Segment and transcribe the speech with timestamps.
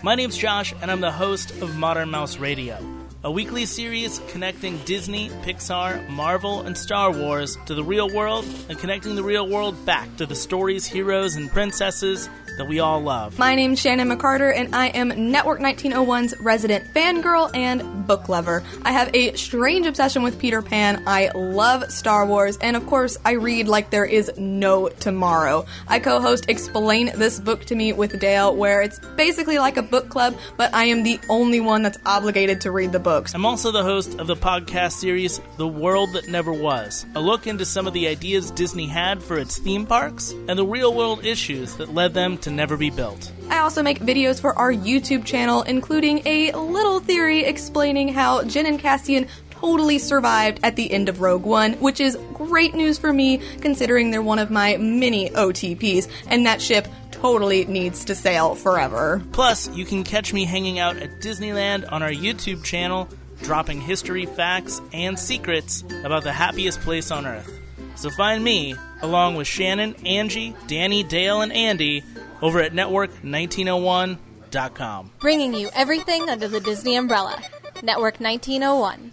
[0.00, 2.78] My name's Josh, and I'm the host of Modern Mouse Radio,
[3.24, 8.78] a weekly series connecting Disney, Pixar, Marvel, and Star Wars to the real world and
[8.78, 13.38] connecting the real world back to the stories, heroes, and princesses that we all love.
[13.38, 18.62] My name's Shannon McCarter, and I am Network 1901's resident fangirl and book lover.
[18.82, 21.02] I have a strange obsession with Peter Pan.
[21.06, 25.66] I love Star Wars, and of course, I read like there is no tomorrow.
[25.86, 29.82] I co host Explain This Book to Me with Dale, where it's basically like a
[29.82, 33.34] book club, but I am the only one that's obligated to read the books.
[33.34, 37.46] I'm also the host of the podcast series The World That Never Was, a look
[37.46, 41.24] into some of the ideas Disney had for its theme parks and the real world
[41.24, 43.32] issues that led them to never be built.
[43.50, 48.66] I also make videos for our YouTube channel, including a little theory explaining how Jyn
[48.66, 53.12] and Cassian totally survived at the end of Rogue One, which is great news for
[53.12, 58.54] me considering they're one of my many OTPs, and that ship totally needs to sail
[58.54, 59.22] forever.
[59.32, 63.08] Plus, you can catch me hanging out at Disneyland on our YouTube channel,
[63.42, 67.58] dropping history, facts, and secrets about the happiest place on earth.
[67.96, 72.04] So find me, along with Shannon, Angie, Danny, Dale, and Andy,
[72.42, 75.10] over at network1901.com.
[75.20, 77.40] Bringing you everything under the Disney umbrella.
[77.82, 79.12] Network 1901.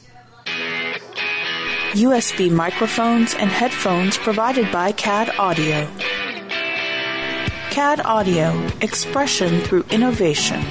[1.94, 5.88] USB microphones and headphones provided by CAD Audio.
[7.72, 10.62] CAD Audio, expression through innovation.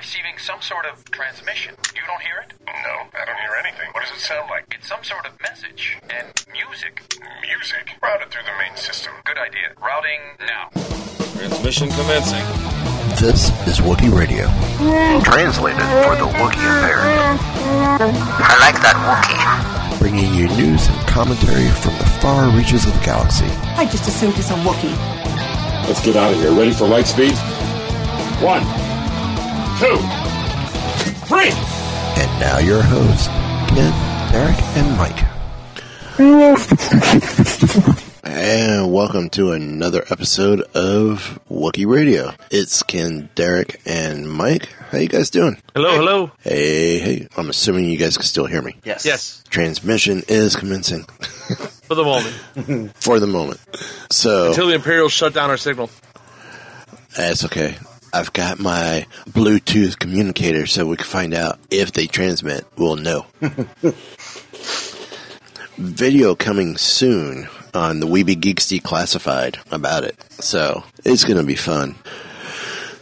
[0.00, 1.76] Receiving some sort of transmission.
[1.92, 2.56] You don't hear it?
[2.64, 3.84] No, I don't hear anything.
[3.92, 4.64] What does it sound like?
[4.72, 7.04] It's some sort of message and music.
[7.44, 8.00] Music.
[8.00, 9.12] Routed through the main system.
[9.26, 9.76] Good idea.
[9.76, 10.72] Routing now.
[11.36, 12.40] Transmission commencing.
[13.20, 14.48] This is Wookiee Radio.
[15.20, 17.04] Translated for the Wookiee impaired.
[18.00, 20.00] I like that Wookiee.
[20.00, 23.52] Bringing you news and commentary from the far reaches of the galaxy.
[23.76, 24.96] I just assumed he's a Wookiee.
[25.84, 26.52] Let's get out of here.
[26.52, 27.36] Ready for light speed?
[28.40, 28.64] One,
[29.80, 29.96] two,
[31.26, 31.50] three.
[32.20, 33.28] And now your hosts,
[33.68, 33.92] Ken,
[34.30, 35.24] Derek, and Mike.
[38.24, 42.32] and welcome to another episode of Wookiee Radio.
[42.50, 44.66] It's Ken, Derek, and Mike.
[44.90, 45.56] How you guys doing?
[45.74, 46.30] Hello, hello.
[46.40, 47.28] Hey, hey.
[47.38, 48.76] I'm assuming you guys can still hear me.
[48.84, 49.06] Yes.
[49.06, 49.42] Yes.
[49.48, 51.04] Transmission is commencing
[51.84, 52.94] For the moment.
[52.96, 53.60] for the moment.
[54.10, 55.88] So Until the Imperials shut down our signal.
[57.16, 57.76] That's okay.
[58.12, 62.66] I've got my Bluetooth communicator so we can find out if they transmit.
[62.76, 63.26] We'll know.
[65.76, 70.16] Video coming soon on the Weeby Geeks Declassified about it.
[70.32, 71.94] So it's going to be fun.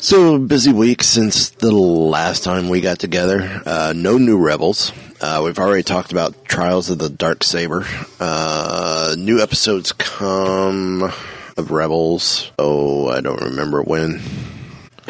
[0.00, 3.62] So busy week since the last time we got together.
[3.66, 4.92] Uh, no new Rebels.
[5.20, 7.84] Uh, we've already talked about Trials of the Darksaber.
[8.20, 11.02] Uh, new episodes come
[11.56, 12.52] of Rebels.
[12.58, 14.20] Oh, I don't remember when.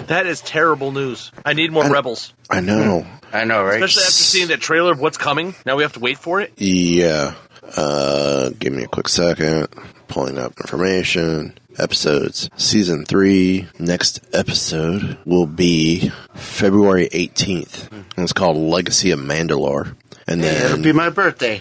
[0.07, 1.33] That is terrible news.
[1.45, 2.33] I need more I- rebels.
[2.49, 3.07] I know.
[3.33, 3.75] I know, right?
[3.83, 5.55] Especially after seeing that trailer of what's coming.
[5.67, 6.53] Now we have to wait for it.
[6.57, 7.35] Yeah.
[7.77, 9.69] Uh, give me a quick second.
[10.09, 11.59] Pulling up information.
[11.77, 12.49] Episodes.
[12.57, 13.69] Season 3.
[13.79, 17.93] Next episode will be February 18th.
[17.93, 19.95] And it's called Legacy of Mandalore.
[20.27, 21.61] And Hey, it'll be my birthday.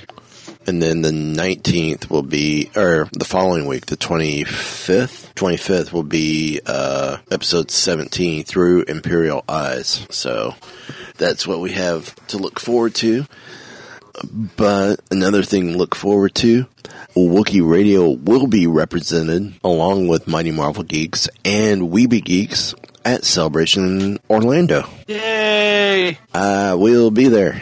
[0.68, 5.34] And then the 19th will be, or the following week, the 25th.
[5.34, 10.06] 25th will be, uh, episode 17 through Imperial Eyes.
[10.10, 10.56] So
[11.18, 13.26] that's what we have to look forward to.
[14.58, 16.66] But another thing to look forward to,
[17.16, 24.20] Wookiee Radio will be represented along with Mighty Marvel Geeks and Weeby Geeks at Celebration
[24.30, 24.84] Orlando.
[25.08, 26.18] Yay!
[26.34, 27.62] Uh, we'll be there.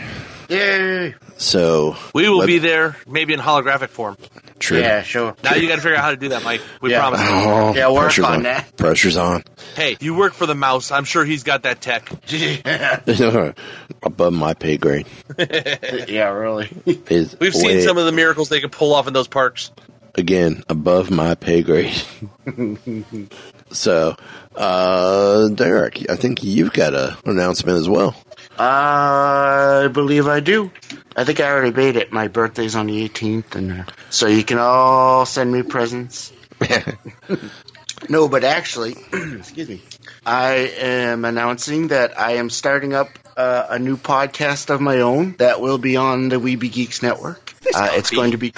[0.50, 1.16] Yay!
[1.38, 4.18] So We will let- be there, maybe in holographic form.
[4.58, 4.80] True.
[4.80, 5.36] Yeah, sure.
[5.44, 6.62] Now you got to figure out how to do that, Mike.
[6.82, 7.00] We Yeah.
[7.02, 7.20] promise.
[7.24, 8.78] Oh, Yeah, work pressure's on that.
[8.78, 9.44] Pressure's on.
[9.76, 10.92] Hey, you work for the mouse.
[10.92, 12.10] I'm sure he's got that tech.
[14.04, 15.08] Above my pay grade.
[15.38, 16.70] yeah, really.
[17.10, 19.72] Is We've seen some of the miracles they can pull off in those parks.
[20.18, 22.02] again above my pay grade.
[23.72, 24.16] so,
[24.56, 28.16] uh, Derek, I think you've got an announcement as well.
[28.58, 30.72] I believe I do.
[31.16, 32.12] I think I already made it.
[32.12, 36.32] My birthday's on the 18th, and uh, so you can all send me presents.
[38.10, 39.82] no, but actually, excuse me,
[40.26, 45.36] I am announcing that I am starting up uh, a new podcast of my own
[45.38, 47.54] that will be on the Weeby Geeks Network.
[47.74, 48.54] Uh, it's going to be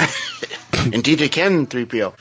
[0.93, 2.13] indeed it can 3PO.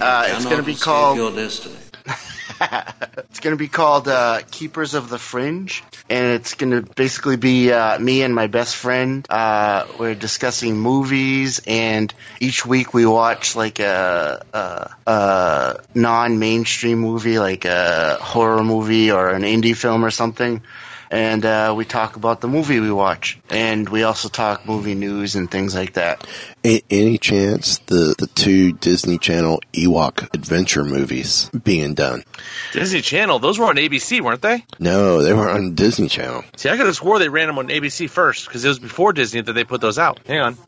[0.00, 1.16] Uh, it's going to be called.
[1.16, 1.76] your destiny.
[2.60, 5.82] it's going to be called uh, Keepers of the Fringe.
[6.08, 9.26] And it's going to basically be uh, me and my best friend.
[9.30, 17.38] Uh, we're discussing movies, and each week we watch like a, a, a non-mainstream movie,
[17.38, 20.62] like a horror movie or an indie film or something.
[21.10, 25.34] And uh, we talk about the movie we watch, and we also talk movie news
[25.36, 26.26] and things like that.
[26.64, 32.24] A- any chance the, the two Disney Channel Ewok adventure movies being done?
[32.72, 33.38] Disney Channel.
[33.38, 34.64] Those were on ABC, weren't they?
[34.78, 36.44] No, they were on Disney Channel.
[36.56, 39.12] See, I could have swore they ran them on ABC first because it was before
[39.12, 40.20] Disney that they put those out.
[40.26, 40.58] Hang on.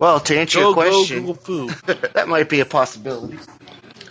[0.00, 1.70] Well, to answer Go, your go, question, Google Food.
[2.14, 3.38] that might be a possibility.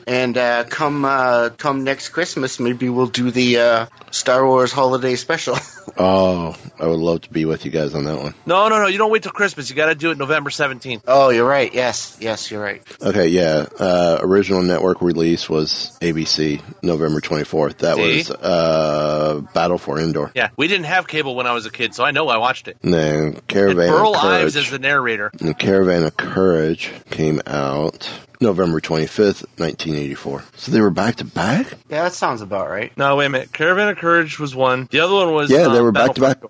[0.10, 5.16] And uh, come uh, come next Christmas, maybe we'll do the uh, Star Wars Holiday
[5.16, 5.56] Special.
[5.98, 8.36] Oh, I would love to be with you guys on that one.
[8.46, 8.86] No, no, no.
[8.86, 9.72] You don't wait till Christmas.
[9.72, 11.02] You got to do it November 17th.
[11.08, 11.74] oh, you're right.
[11.74, 12.84] Yes, yes, you're right.
[13.02, 13.66] Okay, yeah.
[13.78, 17.80] Uh, original network release was ABC, November 24th.
[17.80, 18.18] That See?
[18.18, 20.32] was uh, Battle for Endor.
[20.36, 22.68] Yeah, we didn't have cable when I was a kid, so I know I watched
[22.68, 22.78] it.
[22.84, 25.32] And then Caravan Burl of Ives is the narrator.
[25.42, 28.10] And Caravan of Courage came out
[28.42, 30.44] November 25th, 1984.
[30.56, 31.68] So they were back to back?
[31.90, 32.96] Yeah, that sounds about right.
[32.98, 33.52] No, wait a minute.
[33.52, 34.88] Caravan of Courage was one.
[34.92, 36.42] The other one was Yeah, they um, were back to back.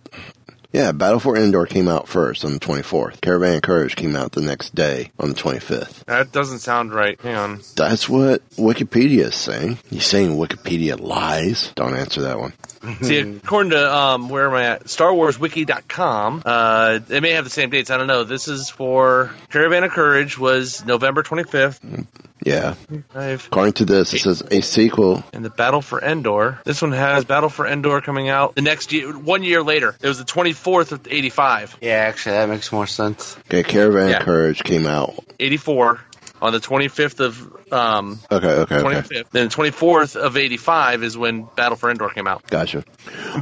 [0.72, 3.22] Yeah, Battle for Endor came out first on the 24th.
[3.22, 6.06] Caravan of Courage came out the next day on the 25th.
[6.06, 7.20] That doesn't sound right.
[7.22, 7.62] Hang on.
[7.76, 9.80] That's what Wikipedia is saying.
[9.90, 11.72] You're saying Wikipedia lies?
[11.74, 12.54] Don't answer that one.
[13.02, 14.86] See, according to um, where am I at?
[14.86, 17.90] StarWarsWiki.com, uh, they may have the same dates.
[17.90, 18.24] I don't know.
[18.24, 22.06] This is for Caravan of Courage was November 25th.
[22.46, 22.76] Yeah.
[23.14, 25.26] I've, According to this, it says a sequel.
[25.34, 26.60] and the Battle for Endor.
[26.64, 29.94] This one has Battle for Endor coming out the next year, one year later.
[30.02, 31.78] It was the 24th of 85.
[31.82, 33.36] Yeah, actually, that makes more sense.
[33.48, 34.18] Okay, Caravan Yeah.
[34.20, 35.16] of Courage came out.
[35.38, 36.00] 84
[36.42, 39.02] on the 25th of um, Okay, okay, okay.
[39.02, 39.30] 25th.
[39.32, 42.46] Then 24th of 85 is when Battle for Endor came out.
[42.48, 42.84] Gotcha.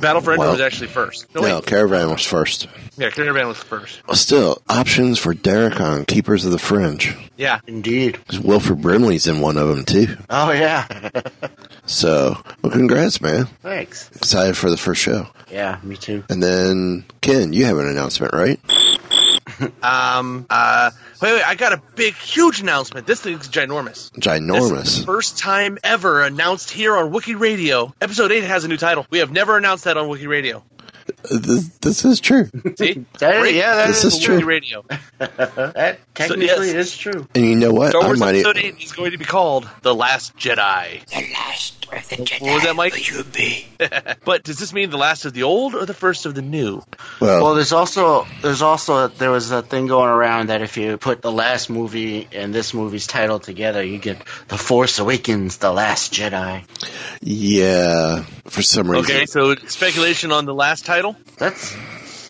[0.01, 1.33] Battle for Endor Well- was actually first.
[1.35, 1.61] No, No.
[1.61, 2.67] Caravan was first.
[2.97, 4.01] Yeah, Caravan was first.
[4.13, 7.15] Still, options for Derek on Keepers of the Fringe.
[7.37, 7.59] Yeah.
[7.67, 8.17] Indeed.
[8.27, 10.17] 'Cause Wilford Brimley's in one of them, too.
[10.29, 10.85] Oh, yeah.
[11.89, 13.45] So, well, congrats, man.
[13.63, 14.09] Thanks.
[14.15, 15.27] Excited for the first show.
[15.49, 16.21] Yeah, me too.
[16.29, 18.59] And then, Ken, you have an announcement, right?
[19.81, 20.45] Um.
[20.49, 20.91] Uh.
[21.21, 21.43] Wait, wait.
[21.47, 23.07] I got a big, huge announcement.
[23.07, 24.11] This thing's ginormous.
[24.11, 24.99] This is Ginormous.
[24.99, 27.93] the first time ever announced here on Wiki Radio.
[28.01, 29.05] Episode 8 has a new title.
[29.09, 30.63] We have never announced that on Wiki Radio.
[31.31, 32.49] This, this is true.
[32.77, 33.05] See?
[33.19, 34.45] That is- yeah, that This the is Wiki true.
[34.45, 34.85] Radio.
[35.19, 36.73] That technically yes.
[36.75, 37.27] is true.
[37.33, 37.89] And you know what?
[37.91, 41.03] Star I Wars might e- Episode 8 is going to be called The Last Jedi.
[41.07, 43.09] The last of the Jedi What was that, Mike?
[43.09, 43.65] you be?
[44.25, 46.81] But does this mean the last of the old or the first of the new?
[47.21, 50.97] well, Well, there's also there's also there was a thing going around that if you
[50.97, 54.17] put the last movie and this movie's title together, you get
[54.49, 56.63] The Force Awakens: The Last Jedi.
[57.21, 59.05] yeah, for some reason.
[59.15, 61.15] Okay, so speculation on the last title?
[61.37, 61.75] That's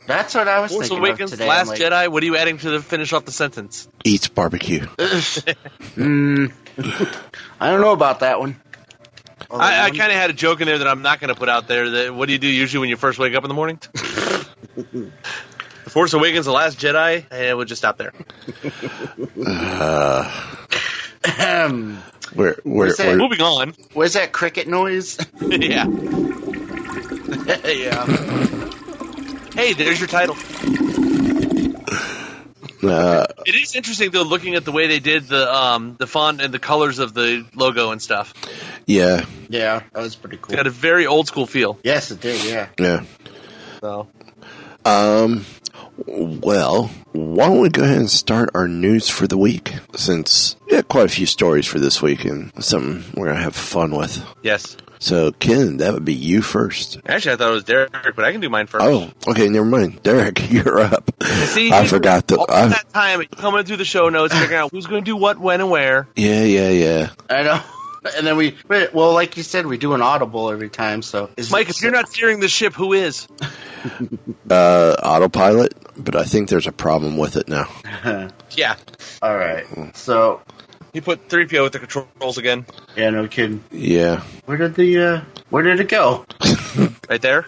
[0.06, 1.50] that's what I was Force thinking Awakens, of today.
[1.50, 2.08] Last like, Jedi.
[2.10, 3.88] What are you adding to the finish off the sentence?
[4.04, 4.86] Eats barbecue.
[4.98, 6.52] mm,
[7.60, 8.56] I don't know about that one.
[9.50, 11.36] Although I, I kind of had a joke in there that I'm not going to
[11.36, 11.90] put out there.
[11.90, 13.80] That what do you do usually when you first wake up in the morning?
[13.94, 15.12] the
[15.90, 18.14] Force Awakens, The Last Jedi, eh, and we'll just stop there.
[19.46, 20.56] Uh,
[21.24, 21.98] Ahem.
[22.34, 23.08] Where, where, What's that?
[23.08, 23.74] where, Moving on.
[23.94, 25.18] Where's that cricket noise?
[25.42, 25.88] yeah.
[27.66, 28.06] yeah.
[29.54, 30.36] Hey, there's your title.
[32.84, 36.42] Uh, It is interesting though, looking at the way they did the um the font
[36.42, 38.34] and the colors of the logo and stuff.
[38.86, 40.54] yeah, Yeah, that was pretty cool.
[40.54, 41.80] It's got a very old school feel.
[41.84, 42.44] Yes, it did.
[42.44, 42.68] Yeah.
[42.80, 43.04] yeah.
[43.82, 44.08] So
[44.86, 45.46] Um,
[46.06, 49.74] well, why don't we go ahead and start our news for the week?
[49.96, 53.44] Since we got quite a few stories for this week and something we're going to
[53.44, 54.24] have fun with.
[54.44, 54.78] yes.
[55.00, 57.00] So, Ken, that would be you first.
[57.06, 58.84] Actually, I thought it was Derek, but I can do mine first.
[58.86, 60.02] Oh, okay, never mind.
[60.04, 61.12] Derek, you're up.
[61.24, 62.38] See, I forgot to.
[62.40, 65.16] all I, that time coming through the show notes, figuring out who's going to do
[65.16, 66.08] what, when, and where.
[66.16, 67.10] yeah, yeah, yeah.
[67.30, 67.62] I know.
[68.16, 71.02] And then we, well, like you said, we do an audible every time.
[71.02, 73.28] So, is Mike, if you're not steering the ship, who is?
[74.50, 77.68] Uh, autopilot, but I think there's a problem with it now.
[78.52, 78.76] Yeah.
[79.22, 79.66] all right.
[79.96, 80.42] So,
[80.98, 82.66] You put 3PO with the controls again.
[82.96, 83.64] yeah, no kidding.
[83.72, 84.22] Yeah.
[84.46, 86.26] Where did the uh, where did it go?
[87.08, 87.46] Right there?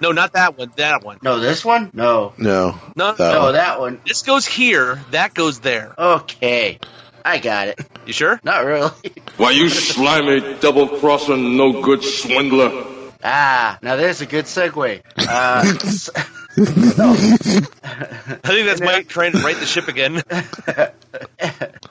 [0.00, 0.70] No, not that one.
[0.76, 1.18] That one.
[1.22, 1.90] No, this one?
[1.92, 2.78] No, No.
[2.94, 3.52] No, That no, one.
[3.54, 4.00] that one.
[4.06, 5.00] This goes here.
[5.10, 5.92] That goes there.
[5.98, 6.78] Okay,
[7.24, 7.80] I got it.
[8.06, 8.38] You sure?
[8.44, 8.92] Not really.
[9.38, 12.70] Why, you slimy, double-crossing, no-good swindler.
[13.24, 15.02] Ah, now there's a good segue.
[15.18, 16.22] Uh, s- I
[18.42, 20.22] think that's Mike trying to right the ship again.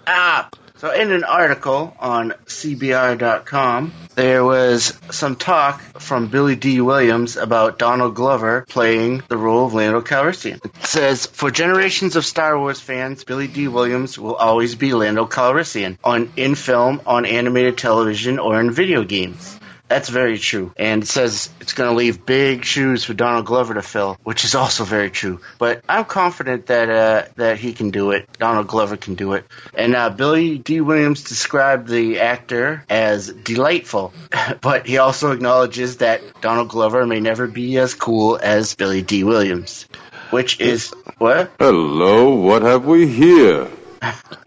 [0.07, 7.35] ah, So, in an article on CBR.com, there was some talk from Billy Dee Williams
[7.35, 10.63] about Donald Glover playing the role of Lando Calrissian.
[10.63, 15.25] It says, For generations of Star Wars fans, Billy Dee Williams will always be Lando
[15.25, 19.56] Calrissian on in film, on animated television, or in video games.
[19.87, 20.73] That's very true.
[20.77, 24.43] And it says it's going to leave big shoes for Donald Glover to fill, which
[24.43, 25.39] is also very true.
[25.59, 28.29] But I'm confident that uh, that he can do it.
[28.37, 29.45] Donald Glover can do it.
[29.73, 34.13] And uh, Billy Dee Williams described the actor as delightful,
[34.61, 39.23] but he also acknowledges that Donald Glover may never be as cool as Billy Dee
[39.23, 39.87] Williams,
[40.31, 41.51] which is what?
[41.59, 43.69] Hello, what have we here?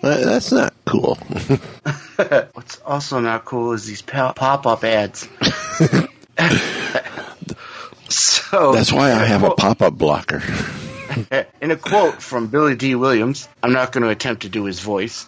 [0.00, 1.14] That's not cool.
[2.52, 5.22] What's also not cool is these pop up ads.
[8.08, 10.42] so That's why I have a pop up blocker.
[11.60, 14.80] In a quote from Billy Dee Williams, I'm not going to attempt to do his
[14.80, 15.26] voice.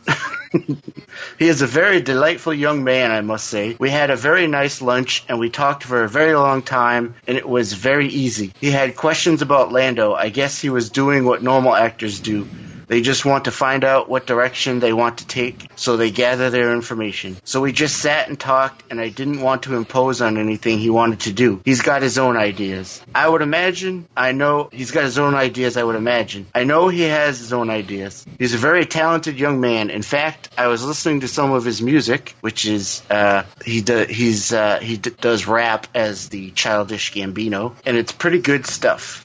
[1.39, 3.77] he is a very delightful young man, I must say.
[3.79, 7.37] We had a very nice lunch and we talked for a very long time, and
[7.37, 8.53] it was very easy.
[8.61, 10.15] He had questions about Lando.
[10.15, 12.47] I guess he was doing what normal actors do.
[12.93, 16.51] They just want to find out what direction they want to take, so they gather
[16.51, 17.39] their information.
[17.43, 20.91] So we just sat and talked, and I didn't want to impose on anything he
[20.91, 21.63] wanted to do.
[21.65, 23.01] He's got his own ideas.
[23.15, 26.49] I would imagine, I know, he's got his own ideas, I would imagine.
[26.55, 28.27] I know he has his own ideas.
[28.39, 29.89] He's a very talented young man.
[29.89, 34.05] In fact, I was listening to some of his music, which is, uh, he do,
[34.05, 39.25] he's, uh, he d- does rap as the childish Gambino, and it's pretty good stuff.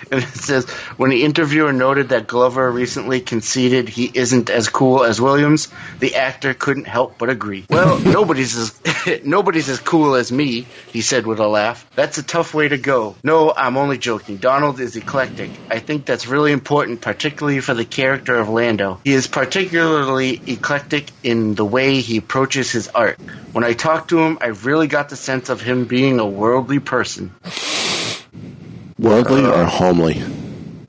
[0.10, 0.64] and it says,
[0.96, 5.66] when the interviewer noted that Glover recently conceded he isn't as cool as Williams,
[5.98, 7.66] the actor couldn't help but agree.
[7.68, 11.84] Well, nobody's as nobody's as cool as me, he said with a laugh.
[11.96, 13.16] That's a tough way to go.
[13.24, 14.36] No, I'm only joking.
[14.36, 15.50] Donald is eclectic.
[15.68, 19.00] I think that's really important, particularly for the character of Lando.
[19.02, 23.18] He is particularly eclectic in the way he approaches his art.
[23.50, 26.78] When I talked to him, I really got the sense of him being a worldly
[26.78, 27.34] person.
[29.00, 30.22] Worldly or homely?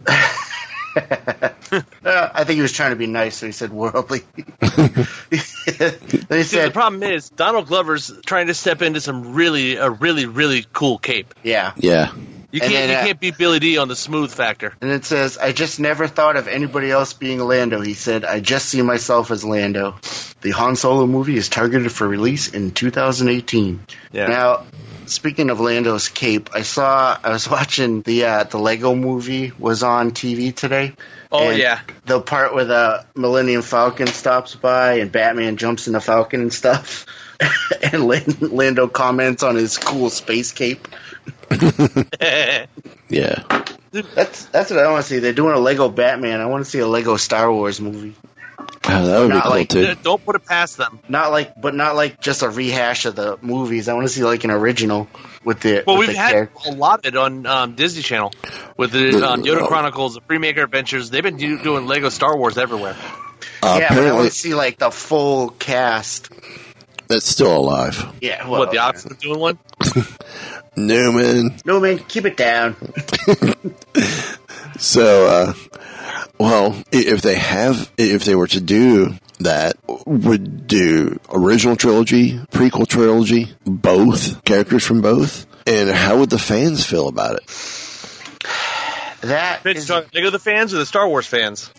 [1.71, 1.81] Uh,
[2.33, 4.21] I think he was trying to be nice, so he said worldly.
[4.59, 9.75] then he See, said, the problem is Donald Glover's trying to step into some really
[9.75, 11.33] a really really cool cape.
[11.43, 12.11] "Yeah." Yeah.
[12.51, 14.73] You can't then, you uh, can't beat Billy Dee on the smooth factor.
[14.81, 18.25] And it says, I just never thought of anybody else being Lando, he said.
[18.25, 19.97] I just see myself as Lando.
[20.41, 23.85] The Han Solo movie is targeted for release in 2018.
[24.11, 24.27] Yeah.
[24.27, 24.65] Now,
[25.05, 29.83] speaking of Lando's cape, I saw, I was watching the, uh, the Lego movie was
[29.83, 30.93] on TV today.
[31.31, 31.81] Oh, yeah.
[32.05, 36.53] The part where the Millennium Falcon stops by and Batman jumps in the Falcon and
[36.53, 37.05] stuff.
[37.83, 38.05] and
[38.41, 40.87] Lando comments on his cool space cape.
[43.09, 43.43] Yeah.
[43.91, 45.17] That's that's what I want to see.
[45.17, 46.41] They're doing a Lego Batman.
[46.41, 48.13] I want to see a Lego Star Wars movie.
[48.85, 49.95] Oh, that would be Not cool like too.
[50.03, 50.99] Don't put it past them.
[51.09, 53.89] Not like, but not like just a rehash of the movies.
[53.89, 55.07] I want to see like an original
[55.43, 55.83] with the.
[55.87, 58.31] Well, with we've the had character- a lot of it on um, Disney Channel
[58.77, 61.09] with the um, Yoda Chronicles, the Freemaker Adventures.
[61.09, 62.95] They've been do- doing Lego Star Wars everywhere.
[63.63, 66.29] Uh, yeah, but I want to see like the full cast.
[67.07, 68.13] that's still alive.
[68.21, 69.57] Yeah, well, what the Oxford doing one?
[70.87, 71.57] Newman.
[71.65, 72.75] Newman, keep it down.
[74.79, 75.53] So, uh,
[76.39, 82.87] well, if they have, if they were to do that, would do original trilogy, prequel
[82.87, 87.45] trilogy, both characters from both, and how would the fans feel about it?
[89.21, 91.69] That Bitch, is talking Lego the fans or the Star Wars fans?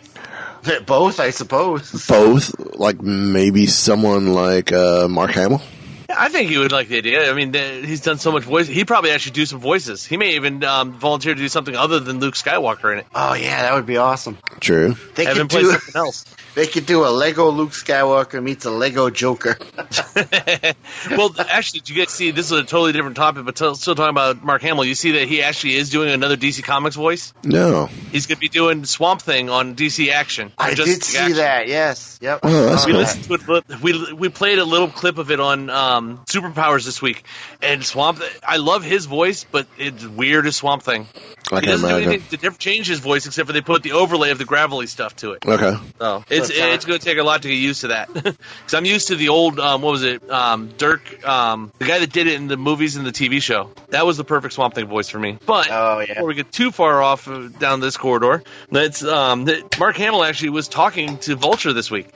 [0.87, 2.07] both, I suppose.
[2.07, 5.63] Both, like maybe someone like uh, Mark Hamill.
[6.11, 7.31] Yeah, I think he would like the idea.
[7.31, 8.67] I mean, th- he's done so much voice.
[8.67, 10.05] He'd probably actually do some voices.
[10.05, 13.07] He may even um, volunteer to do something other than Luke Skywalker in it.
[13.15, 14.37] Oh yeah, that would be awesome.
[14.59, 14.97] True.
[15.15, 15.71] They Have him could play do.
[15.73, 16.25] something else.
[16.61, 19.57] They could do a Lego Luke Skywalker meets a Lego Joker.
[21.11, 22.33] well, actually, did you guys see?
[22.33, 24.85] This is a totally different topic, but t- still talking about Mark Hamill.
[24.85, 27.33] You see that he actually is doing another DC Comics voice.
[27.45, 27.87] No.
[28.13, 30.53] He's going to be doing Swamp Thing on DC Action.
[30.59, 31.37] I Or did see Action.
[31.39, 31.67] that.
[31.67, 32.19] Yes.
[32.21, 32.41] Yep.
[32.43, 33.81] Oh, that's We listened to it.
[33.81, 37.25] We we played a little clip of it on um, Superpowers this week,
[37.63, 38.21] and Swamp.
[38.47, 41.07] I love his voice, but it's weird as Swamp Thing.
[41.53, 42.09] I he can doesn't do imagine.
[42.13, 44.87] anything to diff- change his voice except for they put the overlay of the gravelly
[44.87, 45.45] stuff to it.
[45.47, 45.75] Okay.
[45.99, 48.75] So it's it's it's going to take a lot to get used to that because
[48.75, 52.13] I'm used to the old um, what was it um, Dirk um, the guy that
[52.13, 54.87] did it in the movies and the TV show that was the perfect Swamp Thing
[54.87, 55.39] voice for me.
[55.47, 56.15] But Oh, yeah.
[56.15, 60.23] before we get too far off uh, down this corridor, let's um, that Mark Hamill
[60.25, 62.09] actually was talking to Vulture this week.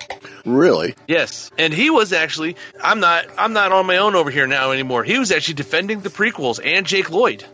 [0.44, 0.94] Really?
[1.08, 4.72] Yes, and he was actually I'm not I'm not on my own over here now
[4.72, 5.04] anymore.
[5.04, 7.44] He was actually defending the prequels and Jake Lloyd.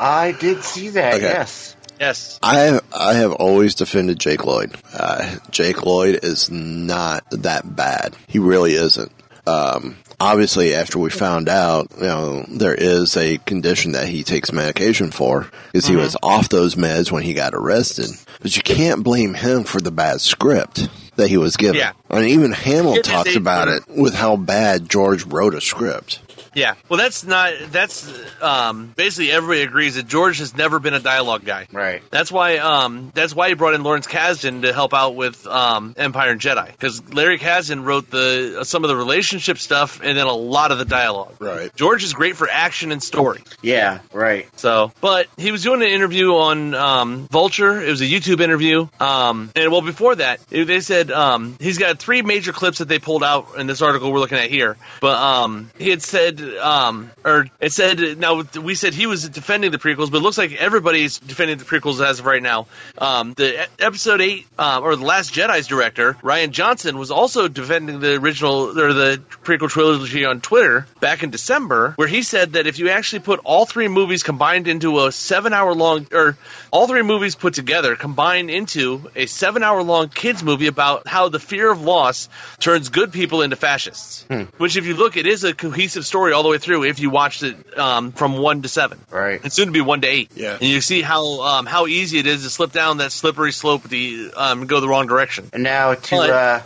[0.00, 1.14] I did see that.
[1.14, 1.22] Okay.
[1.24, 1.73] Yes.
[2.00, 2.38] Yes.
[2.42, 4.74] I have, I have always defended Jake Lloyd.
[4.92, 8.16] Uh, Jake Lloyd is not that bad.
[8.26, 9.12] He really isn't.
[9.46, 14.52] Um, obviously, after we found out, you know, there is a condition that he takes
[14.52, 15.98] medication for because he Mhm.
[15.98, 18.10] was off those meds when he got arrested.
[18.40, 21.76] But you can't blame him for the bad script that he was given.
[21.76, 21.92] Yeah.
[22.10, 26.20] I mean, even Hamill talks about it with how bad George wrote a script.
[26.54, 26.74] Yeah.
[26.88, 27.52] Well, that's not.
[27.70, 28.10] That's
[28.42, 31.66] um, basically everybody agrees that George has never been a dialogue guy.
[31.72, 32.02] Right.
[32.10, 32.58] That's why.
[32.58, 36.40] Um, that's why he brought in Lawrence Kasdan to help out with um, Empire and
[36.40, 40.70] Jedi because Larry Kasdan wrote the some of the relationship stuff and then a lot
[40.70, 41.36] of the dialogue.
[41.38, 41.74] Right.
[41.74, 43.42] George is great for action and story.
[43.62, 44.48] Yeah, right.
[44.58, 47.82] So, but he was doing an interview on um, Vulture.
[47.82, 48.88] It was a YouTube interview.
[49.00, 52.98] Um, and well, before that, they said um, he's got three major clips that they
[52.98, 54.76] pulled out in this article we're looking at here.
[55.00, 59.70] But um, he had said, um, or it said, now we said he was defending
[59.70, 62.66] the prequels, but it looks like everybody's defending the prequels as of right now.
[62.98, 68.00] Um, the episode eight, um, or the Last Jedi's director Rian Johnson was also defending
[68.00, 72.66] the original or the prequel trilogy on Twitter back in December, where he said that
[72.66, 76.36] if you actually put all three movies combined into a seven-hour long, or
[76.70, 81.40] all three movies put together combined into a seven-hour long kids movie about how the
[81.40, 84.26] fear of loss turns good people into fascists.
[84.58, 86.84] Which, if you look, it is a cohesive story all the way through.
[86.84, 90.02] If you watched it um, from one to seven, right, and soon to be one
[90.02, 92.98] to eight, yeah, and you see how um, how easy it is to slip down
[92.98, 95.48] that slippery slope, the um, go the wrong direction.
[95.52, 96.60] And now to But- uh,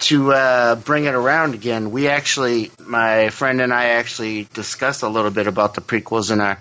[0.00, 5.08] to uh, bring it around again, we actually, my friend and I actually discussed a
[5.08, 6.58] little bit about the prequels in our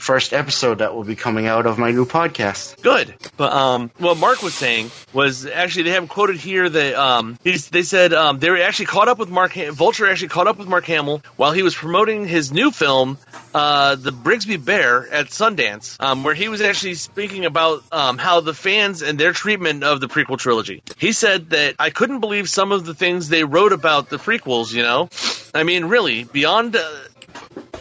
[0.00, 2.80] first episode that will be coming out of my new podcast.
[2.82, 7.38] Good, but um, what Mark was saying was actually they have quoted here that um,
[7.42, 9.52] they said um, they were actually caught up with Mark.
[9.52, 13.18] Ham- Vulture actually caught up with Mark Hamill while he was promoting his new film,
[13.54, 18.40] uh, The Brigsby Bear, at Sundance, um, where he was actually speaking about um, how
[18.40, 20.82] the fans and their treatment of the prequel trilogy.
[20.96, 24.72] He said that I couldn't believe some of the things they wrote about the prequels.
[24.72, 25.08] You know,
[25.54, 26.74] I mean, really beyond.
[26.74, 26.90] Uh,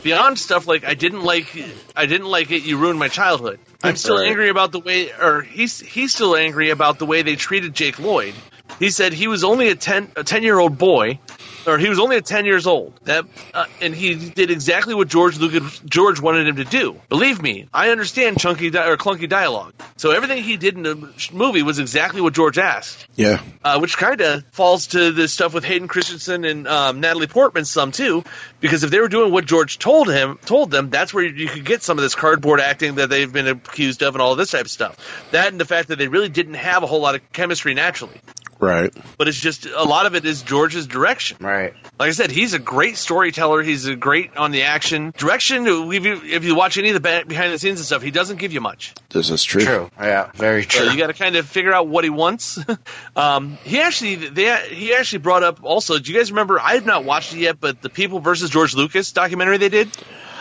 [0.03, 1.47] beyond stuff like I didn't like
[1.95, 3.59] I didn't like it, you ruined my childhood.
[3.83, 4.29] I'm still Right.
[4.29, 7.99] angry about the way, or he's he's still angry about the way they treated Jake
[7.99, 8.33] Lloyd.
[8.79, 11.19] He said he was only a ten a ten year old boy,
[11.69, 12.99] or he was only a ten years old.
[13.05, 16.99] That uh, and he did exactly what George Lucas George wanted him to do.
[17.09, 19.73] Believe me, I understand chunky di- or clunky dialogue.
[19.97, 23.41] So everything he did in the movie was exactly what George asked Yeah.
[23.63, 27.65] uh, which kind of falls to the stuff with Hayden Christensen and um, Natalie Portman
[27.65, 28.23] some too,
[28.61, 31.65] because if they were doing what George told him, told them, that's where you could
[31.65, 34.65] get some of this cardboard acting that they've been accused of and all this type
[34.65, 34.97] of stuff.
[35.31, 38.19] That and the fact that they really didn't have a whole lot of chemistry naturally.
[38.59, 38.93] Right.
[39.17, 41.37] But it's just a lot of it is George's direction.
[41.39, 41.73] Right.
[41.97, 43.63] Like I said, he's a great storyteller.
[43.63, 45.65] He's a great on the action direction.
[45.67, 48.37] If you, if you watch any of the behind the scenes and stuff, he doesn't
[48.37, 48.93] give you much.
[49.09, 49.61] This is true.
[49.63, 49.91] True.
[49.99, 50.85] Yeah, very true.
[50.87, 52.59] So you got to kind of figure out what he wants.
[53.15, 55.97] um, he actually, they, he actually brought up also.
[55.97, 56.59] Do you guys remember?
[56.59, 59.89] I have not watched it yet, but the People versus George Lucas documentary they did.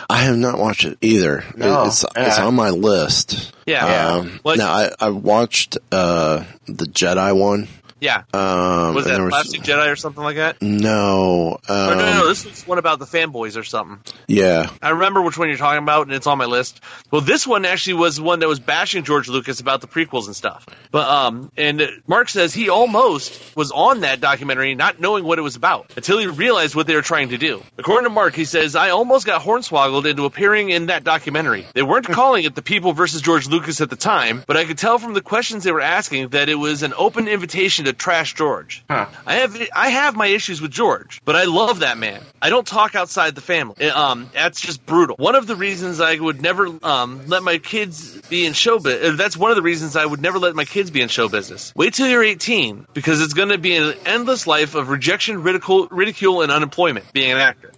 [0.09, 1.43] I have not watched it either.
[1.55, 1.83] No.
[1.85, 3.53] It's, it's on my list.
[3.67, 3.85] Yeah.
[3.85, 4.13] Yeah.
[4.15, 7.67] Um, What- now I, I watched uh, the Jedi one.
[8.01, 8.23] Yeah.
[8.33, 10.61] Um, was that there was- Plastic Jedi or something like that?
[10.61, 11.57] No.
[11.67, 13.99] or no, no, no, um, this was one about the fanboys or something.
[14.27, 14.69] yeah.
[14.81, 16.79] I remember which one you're talking about, and it's on my list.
[17.11, 20.35] Well, this one actually was one that was bashing George Lucas about the prequels and
[20.35, 20.65] stuff.
[20.91, 25.41] But um, and Mark says he almost was on that documentary, not knowing what it
[25.41, 27.61] was about, until he realized what they were trying to do.
[27.77, 31.65] According to Mark, he says I almost got hornswoggled into appearing in that documentary.
[31.73, 34.77] They weren't calling it the People versus George Lucas at the time, but I could
[34.77, 38.33] tell from the questions they were asking that it was an open invitation to trash
[38.35, 38.83] George.
[38.89, 42.21] I have I have my issues with George, but I love that man.
[42.41, 43.75] I don't talk outside the family.
[43.89, 45.15] Uh, Um, that's just brutal.
[45.17, 49.17] One of the reasons I would never um, let my kids be in show business.
[49.17, 51.73] That's one of the reasons I would never let my kids be in show business.
[51.75, 55.87] Wait till you're 18 because it's going to be an endless life of rejection, ridicule,
[55.91, 57.11] ridicule, and unemployment.
[57.13, 57.71] Being an actor.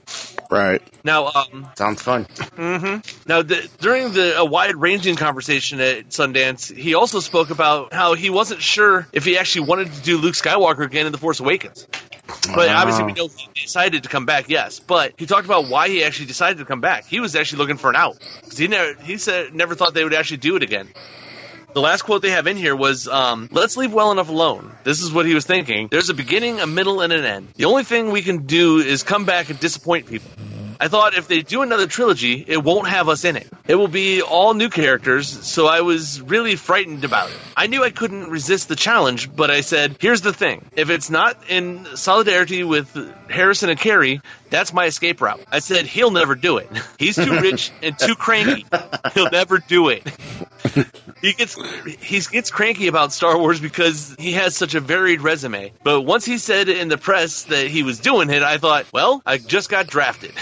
[0.51, 0.81] Right.
[1.05, 2.25] Now, um, sounds fun.
[2.55, 8.15] hmm Now, the, during the a wide-ranging conversation at Sundance, he also spoke about how
[8.15, 11.39] he wasn't sure if he actually wanted to do Luke Skywalker again in The Force
[11.39, 11.87] Awakens.
[12.53, 14.49] But obviously, we know he decided to come back.
[14.49, 17.05] Yes, but he talked about why he actually decided to come back.
[17.05, 20.03] He was actually looking for an out 'Cause he never he said never thought they
[20.03, 20.89] would actually do it again.
[21.73, 25.01] The last quote they have in here was, um, "Let's leave well enough alone." This
[25.01, 25.87] is what he was thinking.
[25.89, 27.47] There's a beginning, a middle, and an end.
[27.55, 30.29] The only thing we can do is come back and disappoint people.
[30.81, 33.47] I thought if they do another trilogy, it won't have us in it.
[33.67, 37.37] It will be all new characters, so I was really frightened about it.
[37.55, 40.65] I knew I couldn't resist the challenge, but I said, here's the thing.
[40.75, 42.97] If it's not in solidarity with
[43.29, 45.41] Harrison and Carrie, that's my escape route.
[45.51, 46.69] I said, he'll never do it.
[46.99, 48.65] He's too rich and too cranky.
[49.13, 50.07] He'll never do it.
[51.21, 55.71] he gets he gets cranky about Star Wars because he has such a varied resume.
[55.83, 59.21] But once he said in the press that he was doing it, I thought, well,
[59.25, 60.33] I just got drafted.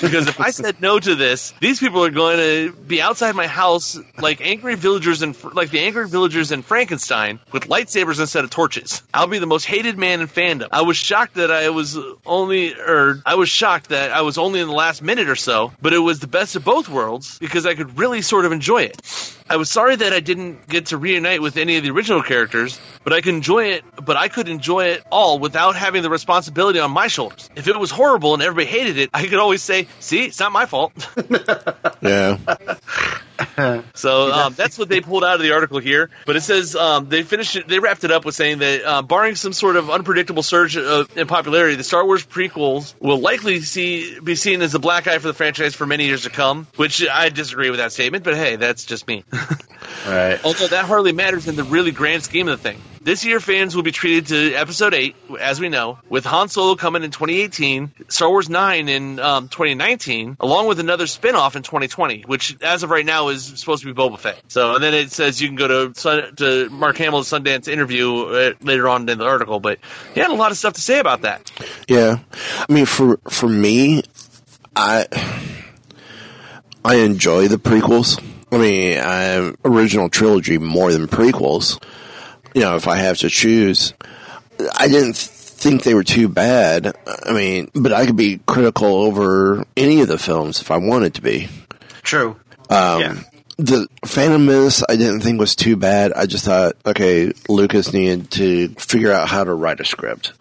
[0.00, 3.46] Because if I said no to this, these people are going to be outside my
[3.46, 8.50] house like angry villagers and like the angry villagers in Frankenstein with lightsabers instead of
[8.50, 9.02] torches.
[9.12, 10.68] I'll be the most hated man in fandom.
[10.72, 14.60] I was shocked that I was only, or I was shocked that I was only
[14.60, 17.66] in the last minute or so, but it was the best of both worlds because
[17.66, 19.36] I could really sort of enjoy it.
[19.50, 22.80] I was sorry that I didn't get to reunite with any of the original characters,
[23.02, 23.84] but I could enjoy it.
[24.00, 27.50] But I could enjoy it all without having the responsibility on my shoulders.
[27.56, 30.52] If it was horrible and everybody hated it, I could always say, "See, it's not
[30.52, 30.92] my fault."
[32.02, 32.38] Yeah.
[33.94, 36.10] so um, that's what they pulled out of the article here.
[36.26, 39.02] But it says um, they finished it, they wrapped it up with saying that uh,
[39.02, 43.60] barring some sort of unpredictable surge uh, in popularity, the Star Wars prequels will likely
[43.60, 46.66] see be seen as the black eye for the franchise for many years to come.
[46.76, 49.24] Which I disagree with that statement, but hey, that's just me.
[50.06, 50.40] Right.
[50.44, 52.80] Although that hardly matters in the really grand scheme of the thing.
[53.02, 56.74] This year, fans will be treated to Episode 8, as we know, with Han Solo
[56.74, 61.62] coming in 2018, Star Wars 9 in um, 2019, along with another spin off in
[61.62, 64.42] 2020, which, as of right now, is supposed to be Boba Fett.
[64.48, 68.52] So, and then it says you can go to, to Mark Hamill's Sundance interview uh,
[68.60, 69.78] later on in the article, but
[70.12, 71.50] he had a lot of stuff to say about that.
[71.88, 72.18] Yeah,
[72.68, 74.02] I mean, for for me,
[74.76, 75.06] I
[76.84, 78.22] I enjoy the prequels.
[78.52, 81.82] I mean, I original trilogy more than prequels.
[82.54, 83.94] You know, if I have to choose,
[84.78, 86.96] I didn't think they were too bad.
[87.24, 91.14] I mean, but I could be critical over any of the films if I wanted
[91.14, 91.48] to be.
[92.02, 92.36] True.
[92.68, 93.16] Um, Yeah.
[93.58, 96.14] The Phantom Menace, I didn't think was too bad.
[96.14, 100.32] I just thought, okay, Lucas needed to figure out how to write a script.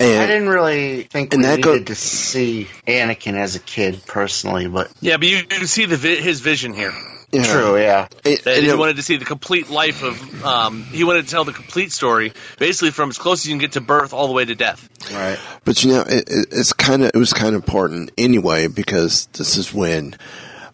[0.00, 4.00] And, I didn't really think we that needed go- to see Anakin as a kid
[4.06, 6.94] personally, but Yeah, but you can see the vi- his vision here.
[7.34, 7.52] Yeah.
[7.52, 8.08] true, yeah.
[8.24, 10.44] It- That and he it- wanted to see the complete life of.
[10.44, 13.58] Um, he wanted to tell the complete story, basically from as close as you can
[13.60, 14.88] get to birth all the way to death.
[15.12, 15.38] Right.
[15.64, 19.26] But you know, it, it- it's kind of it was kind of important anyway because
[19.32, 20.16] this is when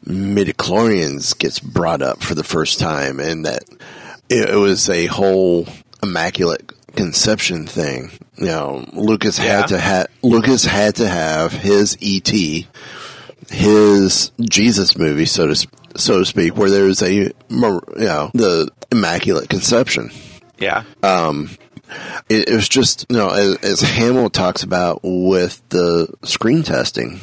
[0.06, 3.62] midichlorians gets brought up for the first time, and that
[4.28, 5.66] it, it was a whole
[6.02, 8.10] immaculate conception thing.
[8.36, 9.58] You know, Lucas Yeah.
[9.60, 12.66] had to ha- Lucas had to have his ET,
[13.50, 18.70] his Jesus movie, so to s- so to speak, where there's a you know the
[18.92, 20.10] immaculate conception
[20.58, 20.84] Yeah.
[21.02, 21.50] um,
[22.28, 27.20] it, it was just you know as, as Hamill talks about with the screen testing,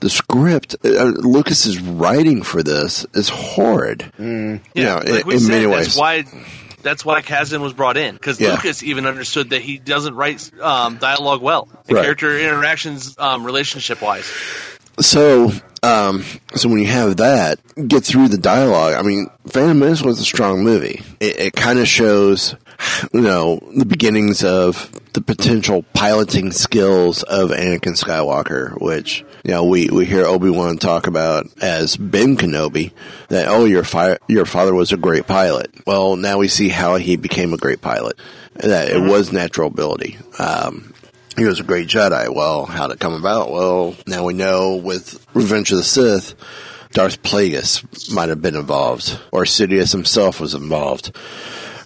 [0.00, 4.10] the script uh, Lucas's writing for this is horrid.
[4.18, 4.60] Mm.
[4.74, 5.96] You know, like in, in said, many that's ways.
[5.96, 6.24] why
[6.82, 8.52] that's why Kasdan was brought in because Yeah.
[8.52, 12.02] Lucas even understood that he doesn't write um, dialogue well, and Right.
[12.02, 14.28] character interactions, um, relationship wise.
[15.00, 18.94] So, um, so when you have that, get through the dialogue.
[18.94, 21.02] I mean, Phantom Menace was a strong movie.
[21.20, 22.56] It, it kind of shows,
[23.12, 29.64] you know, the beginnings of the potential piloting skills of Anakin Skywalker, which, you know,
[29.64, 32.92] we, we hear Obi-Wan talk about as Ben Kenobi,
[33.28, 35.70] that, oh, your, fi- your father was a great pilot.
[35.86, 38.18] Well, now we see how he became a great pilot.
[38.54, 40.18] That it was natural ability.
[40.40, 40.92] Um,
[41.38, 42.34] he was a great Jedi.
[42.34, 43.50] Well, how'd it come about?
[43.50, 46.34] Well, now we know with Revenge of the Sith,
[46.92, 51.16] Darth Plagueis might have been involved, or Sidious himself was involved.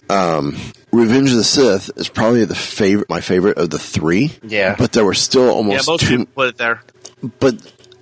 [0.09, 0.55] Um,
[0.91, 4.31] Revenge of the Sith is probably the favorite, my favorite of the three.
[4.43, 4.75] Yeah.
[4.77, 6.81] but there were still Yeah, almost most too, put it there.
[7.39, 7.55] but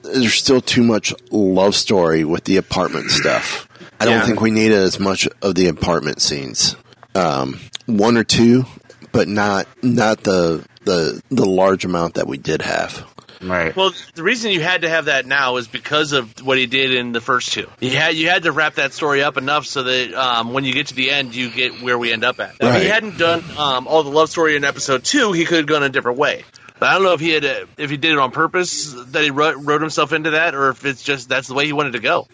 [0.03, 3.67] there's still too much love story with the apartment stuff.
[3.99, 4.25] I don't Yeah.
[4.25, 6.75] think we needed as much of the apartment scenes.
[7.13, 8.65] Um, one or two,
[9.12, 13.08] but not not the the the large amount that we did have.
[13.43, 13.76] Right.
[13.76, 16.93] Well, the reason you had to have that now is because of what he did
[16.93, 17.67] in the first two.
[17.80, 20.74] You had you had to wrap that story up enough so that um, when you
[20.74, 22.54] get to the end, you get where we end up at.
[22.60, 22.84] If Right.
[22.84, 25.82] he hadn't done um, all the love story in episode two, he could have gone
[25.82, 26.45] a different way.
[26.80, 29.24] But I don't know if he had uh, if he did it on purpose that
[29.24, 31.93] he wrote, wrote himself into that, or if it's just that's the way he wanted
[31.93, 32.28] to go.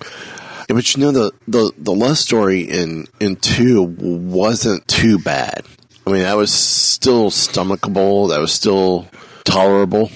[0.70, 5.66] Yeah, but you know the, the the love story in in two wasn't too bad.
[6.08, 8.30] I mean, that was still stomachable.
[8.30, 9.08] That was still
[9.44, 10.10] tolerable.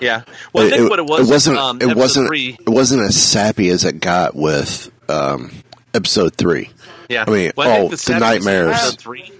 [0.00, 0.22] Yeah.
[0.52, 1.58] Well, I think what it was, It wasn't.
[1.58, 2.28] um, it wasn't.
[2.28, 2.56] three.
[2.58, 5.50] It wasn't as sappy as it got with um,
[5.92, 6.70] episode three.
[7.08, 7.24] Yeah.
[7.26, 8.70] I mean, Well, I oh, the, in nightmares.
[8.74, 9.32] episode three.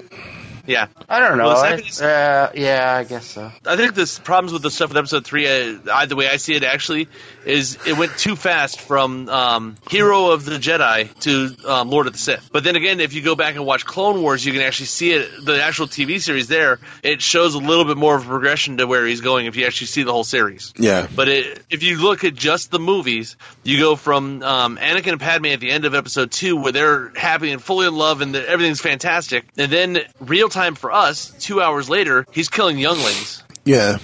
[0.66, 0.86] Yeah.
[1.08, 1.46] I don't know.
[1.46, 3.50] Well, I, uh, yeah, I guess so.
[3.66, 6.36] I think the problems with the stuff with episode three, uh, I, the way I
[6.36, 7.08] see it, actually,
[7.44, 12.14] is it went too fast from um, Hero of the Jedi to um, Lord of
[12.14, 12.48] the Sith.
[12.52, 15.12] But then again, if you go back and watch Clone Wars, you can actually see
[15.12, 15.44] it.
[15.44, 18.86] The actual TV series there, it shows a little bit more of a progression to
[18.86, 20.72] where he's going if you actually see the whole series.
[20.76, 21.06] Yeah.
[21.14, 25.20] But it, if you look at just the movies, you go from um, Anakin and
[25.20, 28.34] Padme at the end of episode two, where they're happy and fully in love and
[28.34, 33.42] the, everything's fantastic, and then real time for us, two hours later, he's killing younglings.
[33.64, 33.98] Yeah.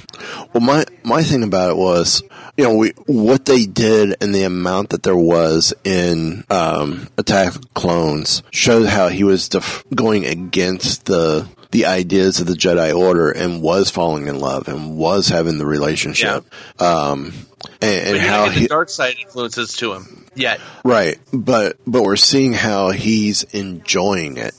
[0.53, 2.23] Well, my my thing about it was,
[2.57, 7.57] you know, we what they did and the amount that there was in um, Attack
[7.57, 12.97] of Clones showed how he was def- going against the the ideas of the Jedi
[12.97, 16.45] Order and was falling in love and was having the relationship.
[16.81, 17.33] Um,
[17.81, 20.61] and, and how he, the dark side influences to him yet.
[20.85, 24.55] Right, but but we're seeing how he's enjoying it.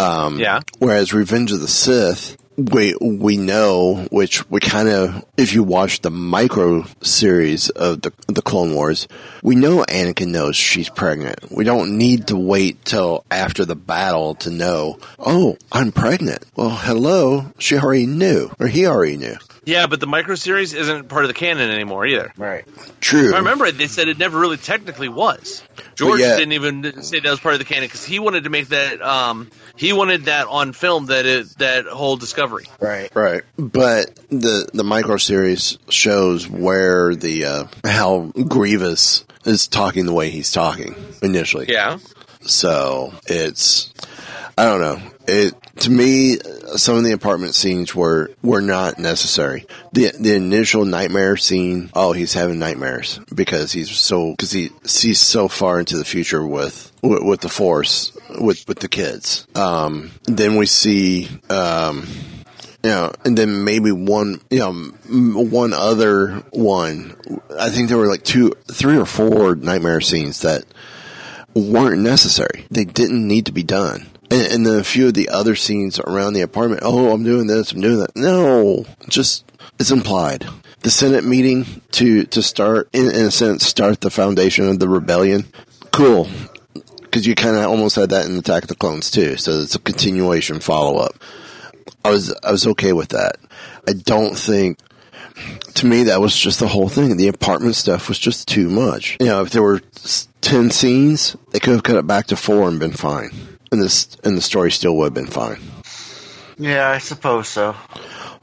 [0.00, 0.60] Um, Yeah.
[0.78, 6.02] Whereas Revenge of the Sith, we we know, which we kind of, if you watch
[6.02, 9.08] the micro series of the the Clone Wars,
[9.42, 11.50] we know Anakin knows she's pregnant.
[11.50, 14.98] We don't need to wait till after the battle to know.
[15.18, 16.44] Oh, I'm pregnant.
[16.56, 19.36] Well, hello, she already knew, or he already knew.
[19.64, 22.32] Yeah, but the micro series isn't part of the canon anymore either.
[22.36, 22.64] Right.
[23.00, 23.34] True.
[23.34, 25.62] I remember they said it never really technically was.
[25.94, 26.36] George yeah.
[26.36, 29.02] didn't even say that was part of the canon because he wanted to make that.
[29.02, 32.66] Um, he wanted that on film that it, that whole discovery.
[32.80, 33.14] Right.
[33.14, 33.42] Right.
[33.56, 40.30] But the the micro series shows where the uh, how Grievous is talking the way
[40.30, 41.66] he's talking initially.
[41.68, 41.98] Yeah.
[42.42, 43.92] So it's
[44.60, 45.00] I don't know.
[45.26, 46.36] It to me
[46.76, 49.64] some of the apartment scenes were were not necessary.
[49.94, 55.18] The the initial nightmare scene, oh he's having nightmares because he's so cuz he sees
[55.18, 59.46] so far into the future with with, with the force with with the kids.
[59.54, 62.06] Um then we see um
[62.84, 64.72] you know, and then maybe one, you know,
[65.42, 67.16] one other one.
[67.58, 70.64] I think there were like two, three or four nightmare scenes that
[71.54, 72.66] weren't necessary.
[72.70, 74.09] They didn't need to be done.
[74.30, 76.82] And, and then a few of the other scenes around the apartment.
[76.84, 77.72] Oh, I'm doing this.
[77.72, 78.14] I'm doing that.
[78.16, 79.44] No, just
[79.78, 80.46] it's implied.
[80.80, 84.88] The Senate meeting to to start, in, in a sense, start the foundation of the
[84.88, 85.46] rebellion.
[85.92, 86.28] Cool,
[87.00, 89.36] because you kind of almost had that in Attack of the Clones too.
[89.36, 91.16] So it's a continuation follow up.
[92.04, 93.36] I was I was okay with that.
[93.86, 94.78] I don't think
[95.74, 97.16] to me that was just the whole thing.
[97.16, 99.16] The apartment stuff was just too much.
[99.20, 99.80] You know, if there were
[100.40, 103.30] ten scenes, they could have cut it back to four and been fine,
[103.72, 105.60] and this and the story still would have been fine.
[106.58, 107.74] Yeah, I suppose so.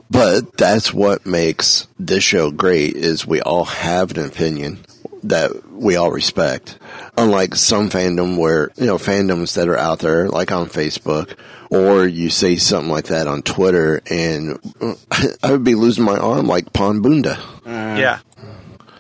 [0.10, 4.80] But that's what makes this show great is we all have an opinion
[5.24, 6.78] that we all respect.
[7.18, 11.36] Unlike some fandom where, you know, fandoms that are out there, like on Facebook,
[11.70, 14.60] or you say something like that on Twitter and
[15.44, 17.42] I would be losing my arm like Ponda Baba.
[17.66, 18.00] Mm.
[18.00, 18.20] Yeah.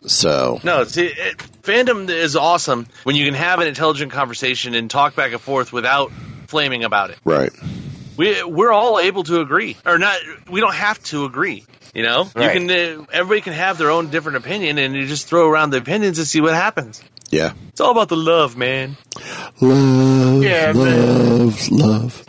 [0.07, 4.89] So, No, see, it, fandom is awesome when you can have an intelligent conversation and
[4.89, 6.11] talk back and forth without
[6.47, 7.17] flaming about it.
[7.25, 7.51] right.
[8.17, 10.17] We we're all able to agree, or not.
[10.49, 11.65] We don't have to agree.
[11.93, 12.55] You know, Right.
[12.59, 12.99] you can.
[13.01, 16.17] Uh, everybody can have their own different opinion, and you just throw around the opinions
[16.17, 16.99] and see what happens.
[17.29, 17.53] Yeah.
[17.69, 18.97] It's all about the love, man.
[19.61, 21.47] Love, Yeah, man.
[21.47, 22.25] love, love.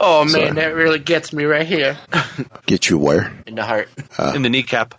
[0.00, 0.50] Oh man, Sorry.
[0.52, 1.98] that really gets me right here
[2.66, 3.32] Get you where?
[3.46, 3.88] in the heart.
[4.34, 4.94] In the kneecap.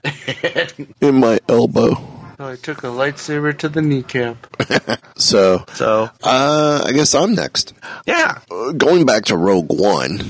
[1.01, 1.95] In my elbow.
[2.37, 4.47] So I took a lightsaber to the kneecap.
[5.15, 7.73] So, So uh, I guess I'm next.
[8.07, 10.21] yeah, Uh, going back to Rogue One,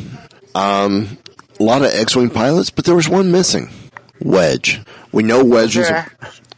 [0.53, 1.17] um,
[1.59, 3.69] a lot of X-wing pilots, but there was one missing.
[4.19, 4.81] Wedge.
[5.13, 5.89] We know Wedge is.
[5.89, 6.07] Yeah.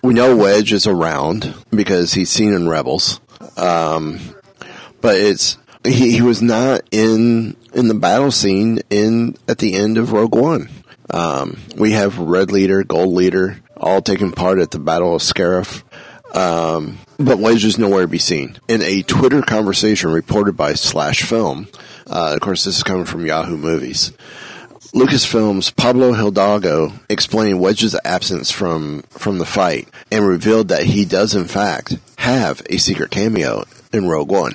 [0.01, 3.19] We know Wedge is around because he's seen in Rebels.
[3.55, 4.19] Um,
[5.01, 9.97] but it's he, he was not in in the battle scene in at the end
[9.97, 10.69] of Rogue One.
[11.09, 15.83] Um, we have Red Leader, Gold Leader, all taking part at the Battle of Scarif.
[16.35, 18.57] Um, but Wedge is nowhere to be seen.
[18.67, 21.67] In a Twitter conversation reported by Slash Film,
[22.07, 24.11] uh, of course, this is coming from Yahoo Movies.
[24.93, 31.35] Lucasfilm's Pablo Hidalgo explained Wedge's absence from from the fight and revealed that he does
[31.35, 34.53] in fact have a secret cameo in Rogue One.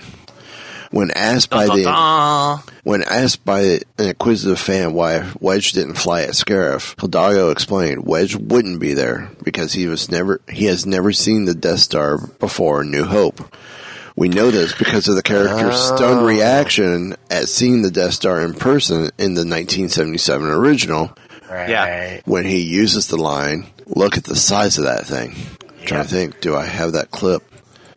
[0.91, 6.31] When asked by the when asked by an inquisitive fan why Wedge didn't fly at
[6.31, 11.45] Scarif, Hidalgo explained Wedge wouldn't be there because he was never he has never seen
[11.45, 13.55] the Death Star before in New Hope.
[14.17, 15.97] We know this because of the character's oh.
[15.97, 21.13] stunned reaction at seeing the Death Star in person in the 1977 original
[21.49, 21.71] Right.
[21.71, 22.21] Yeah.
[22.27, 25.35] when he uses the line, "Look at the size of that thing."
[25.89, 27.43] trying to think, do I have that clip?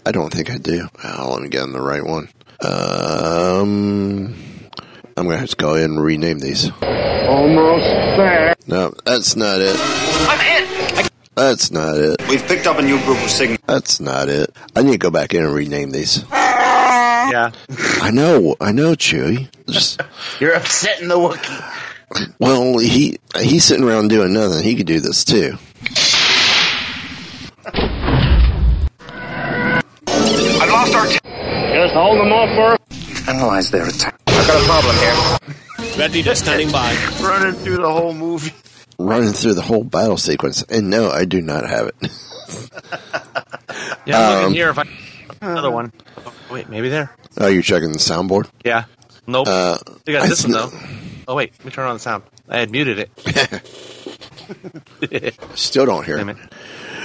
[0.06, 0.88] I don't think I do.
[1.04, 2.30] Well, let me get on the right one.
[2.64, 4.36] Um,
[5.18, 6.70] I'm gonna have to go ahead and rename these.
[6.82, 7.86] Almost
[8.18, 8.56] there.
[8.68, 9.76] No, that's not it.
[9.80, 11.12] I'm hit.
[11.36, 12.18] That's not it.
[12.30, 13.60] We've picked up a new group of signals.
[13.66, 14.56] That's not it.
[14.76, 16.24] I need to go back in and rename these.
[16.32, 17.52] Yeah.
[18.02, 19.48] I know, I know, Chewie.
[19.68, 20.02] Just
[20.40, 22.34] You're upsetting the Wookiee.
[22.40, 24.62] well, he he's sitting around doing nothing.
[24.64, 25.58] He could do this too.
[30.08, 31.08] I've lost our.
[31.08, 31.21] T- Just
[31.94, 33.30] hold them off for.
[33.30, 34.20] Analyze their attack.
[34.28, 35.98] I've got a problem here.
[35.98, 36.96] Ready to standing by.
[37.22, 38.52] Running through the whole movie.
[38.98, 41.96] Running through the whole battle sequence, and no, I do not have it.
[44.06, 44.84] Yeah, I'm Um, looking here if I
[45.42, 45.94] another one.
[46.26, 47.16] Oh, wait, maybe there.
[47.40, 48.50] oh, you're checking the soundboard.
[48.66, 48.86] Yeah.
[49.28, 49.48] Nope.
[49.48, 50.72] Uh, they got I this one though.
[51.28, 52.24] Oh wait, let me turn on the sound.
[52.50, 53.12] I had muted it.
[55.56, 56.28] Still don't hear it.
[56.30, 56.38] it.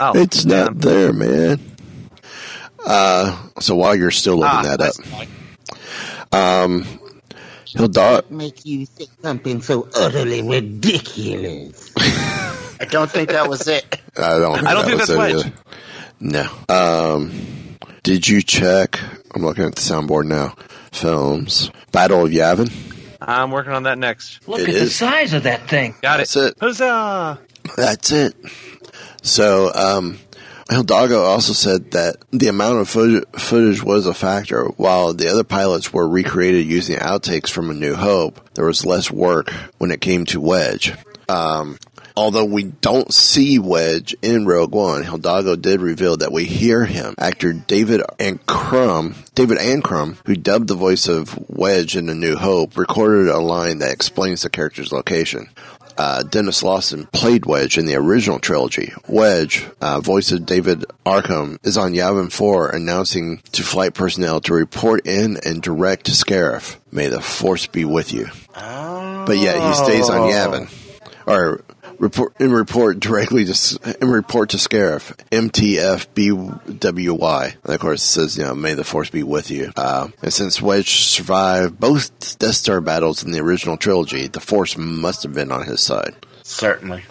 [0.01, 1.61] Oh, It's not there, man.
[2.87, 5.01] Uh, so while you're still looking Ah, that that's
[6.33, 6.85] up, um,
[7.66, 8.31] he'll dot.
[8.31, 11.90] Make you say something so utterly ridiculous.
[11.99, 14.01] I don't think that was it.
[14.16, 14.55] I don't.
[14.57, 15.35] Think I don't that think that's it Wedge.
[15.35, 15.53] either.
[16.20, 16.49] No.
[17.14, 19.01] Um, did you check?
[19.35, 20.55] I'm looking at the soundboard now.
[20.92, 21.70] Films.
[21.92, 22.70] Battle of Yavin.
[23.20, 24.46] I'm working on that next.
[24.49, 25.94] Look It at the size of that thing.
[26.03, 26.29] Got it.
[26.29, 26.53] That's it.
[26.53, 26.57] it.
[26.61, 27.38] Huzzah!
[27.77, 28.35] That's it.
[29.22, 30.18] So, um,
[30.68, 34.64] Hidalgo also said that the amount of footage, was a factor.
[34.76, 39.11] While the other pilots were recreated using outtakes from A New Hope, there was less
[39.11, 40.92] work when it came to Wedge.
[41.29, 41.79] Um,
[42.16, 47.14] although we don't see Wedge in Rogue One, Hidalgo did reveal that we hear him.
[47.18, 52.76] Actor David Ankrum, David Ankrum, who dubbed the voice of Wedge in A New Hope,
[52.76, 55.48] recorded a line that explains the character's location
[55.98, 58.92] uh, Denis Lawson played Wedge in the original trilogy.
[59.09, 64.54] Wedge, uh, voice of David Ankrum, is on Yavin 4 announcing to flight personnel to
[64.54, 66.76] report in and direct Scarif.
[66.92, 68.28] May the Force be with you.
[68.54, 70.72] But yet he stays on Yavin.
[71.26, 71.62] Or
[71.98, 75.14] report and report directly to S- and report to Scarif.
[75.30, 77.54] MTFBWY.
[77.64, 79.72] And of course it says, you know, may the force be with you.
[79.76, 84.76] Uh, and since Wedge survived both Death Star battles in the original trilogy, the force
[84.76, 86.14] must have been on his side.
[86.42, 87.02] Certainly.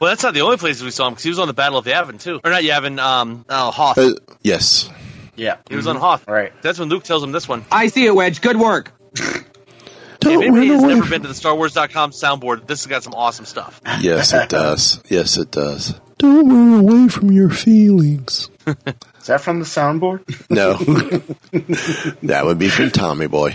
[0.00, 1.78] Well, that's not the only places we saw him because he was on the Battle
[1.78, 2.98] of Yavin too, or not Yavin.
[2.98, 3.98] Um, oh, Hoth.
[3.98, 4.88] Uh, yes.
[5.34, 5.56] Yeah.
[5.68, 6.28] he was on Hoth.
[6.28, 6.52] Right.
[6.62, 7.64] That's when Luke tells him this one.
[7.72, 8.40] I see it, Wedge.
[8.42, 8.92] Good work.
[10.24, 13.02] Don't if anybody has away never from- been to the StarWars.com soundboard, this has got
[13.02, 13.80] some awesome stuff.
[14.00, 15.02] Yes, it does.
[15.08, 16.00] Yes, it does.
[16.18, 18.48] Don't run away from your feelings.
[18.66, 20.20] Is that from the soundboard?
[20.50, 20.74] No.
[22.22, 23.54] that would be from Tommy Boy.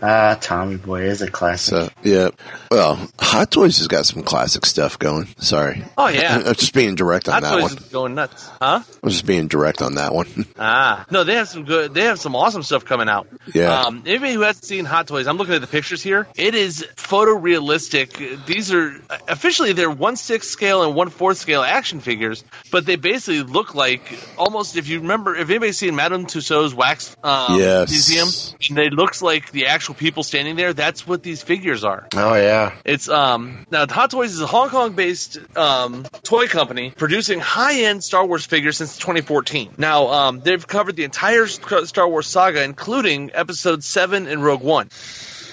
[0.00, 1.74] Ah, Tommy Boy is a classic.
[1.74, 2.30] So, yeah.
[2.70, 5.26] Well, Hot Toys has got some classic stuff going.
[5.38, 5.84] Sorry.
[5.96, 6.36] Oh, yeah.
[6.46, 7.72] I'm just being direct on Hot that Toys one.
[7.78, 8.82] is going nuts, huh?
[9.02, 10.26] I'm just being direct on that one.
[10.60, 11.94] Ah, no, they have some good.
[11.94, 13.28] They have some awesome stuff coming out.
[13.54, 13.80] Yeah.
[13.82, 16.26] Um, anybody who hasn't seen Hot Toys, I'm looking at the pictures here.
[16.36, 18.44] It is photorealistic.
[18.46, 18.94] These are
[19.28, 23.74] officially they're one sixth scale and one fourth scale action figures, but they basically look
[23.74, 24.00] like
[24.36, 27.90] almost if you remember if anybody's seen Madame Tussauds wax um, Yes.
[27.90, 30.72] museum, they it looks like the actual people standing there.
[30.72, 32.08] That's what these figures are.
[32.14, 32.74] Oh yeah.
[32.84, 37.82] It's um now Hot Toys is a Hong Kong based um toy company producing high
[37.82, 39.74] end Star Wars figures since 2014.
[39.78, 44.88] Now um they've covered the entire Star Wars saga, including Episode Seven and Rogue One.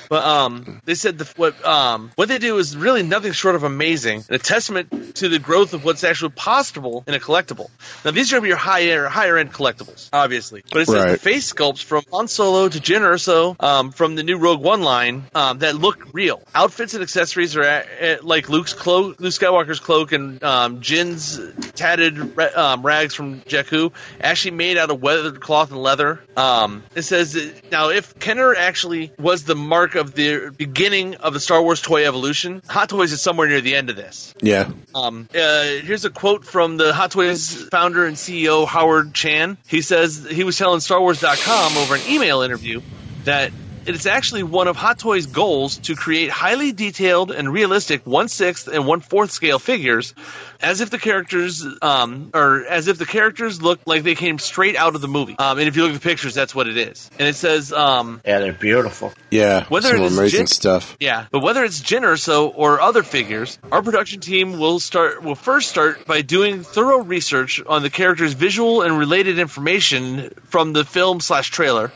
[0.09, 3.63] But um, they said the, what um, what they do is really nothing short of
[3.63, 7.69] amazing, and a testament to the growth of what's actually possible in a collectible.
[8.03, 10.63] Now these are gonna be your higher higher end collectibles, obviously.
[10.71, 14.23] But it says the face sculpts from Han Solo to Jyn Erso um, from the
[14.23, 16.41] new Rogue One line um, that look real.
[16.53, 21.39] Outfits and accessories are at, at, like Luke's cloak, Luke Skywalker's cloak, and um, Jyn's
[21.73, 23.91] tatted um, rags from Jakku,
[24.21, 26.21] actually made out of weathered cloth and leather.
[26.37, 31.33] Um, it says that- now if Kenner actually was the mark of the beginning of
[31.33, 34.33] the Star Wars toy evolution, Hot Toys is somewhere near the end of this.
[34.41, 34.69] Yeah.
[34.93, 39.57] Um, uh, here's a quote from the Hot Toys founder and CEO Howard Chan.
[39.67, 42.81] He says he was telling StarWars.com over an email interview
[43.23, 43.51] that
[43.87, 48.67] it's actually one of Hot Toys' goals to create highly detailed and realistic one sixth
[48.67, 50.13] and one fourth scale figures,
[50.61, 54.75] as if the characters, um, or as if the characters look like they came straight
[54.75, 55.35] out of the movie.
[55.37, 57.09] Um, and if you look at the pictures, that's what it is.
[57.19, 59.13] And it says, um, Yeah, they're beautiful.
[59.29, 59.65] Yeah.
[59.65, 60.97] Whether some it is amazing Jyn- stuff.
[60.99, 65.35] yeah, but whether it's Jyn Erso or other figures, our production team will start will
[65.35, 70.83] first start by doing thorough research on the character's visual and related information from the
[70.83, 71.91] film slash trailer.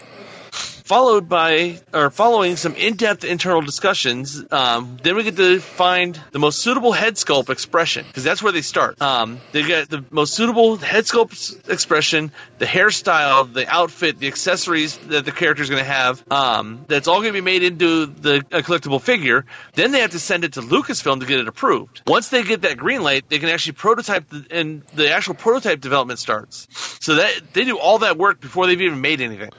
[0.90, 4.44] Followed by or following some in-depth internal discussions.
[4.52, 8.52] Um, then we get to find the most suitable head sculpt expression because that's where
[8.52, 9.00] they start.
[9.00, 14.98] Um, they get the most suitable head sculpt expression, the hairstyle, the outfit, the accessories
[15.10, 16.24] that the character is going to have.
[16.32, 19.46] Um, that's all going to be made into the a collectible figure.
[19.76, 22.02] Then they have to send it to Lucasfilm to get it approved.
[22.08, 25.82] Once they get that green light, they can actually prototype the, and the actual prototype
[25.82, 26.68] development starts.
[27.00, 29.52] So that they do all that work before they've even made anything.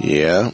[0.00, 0.50] Yeah.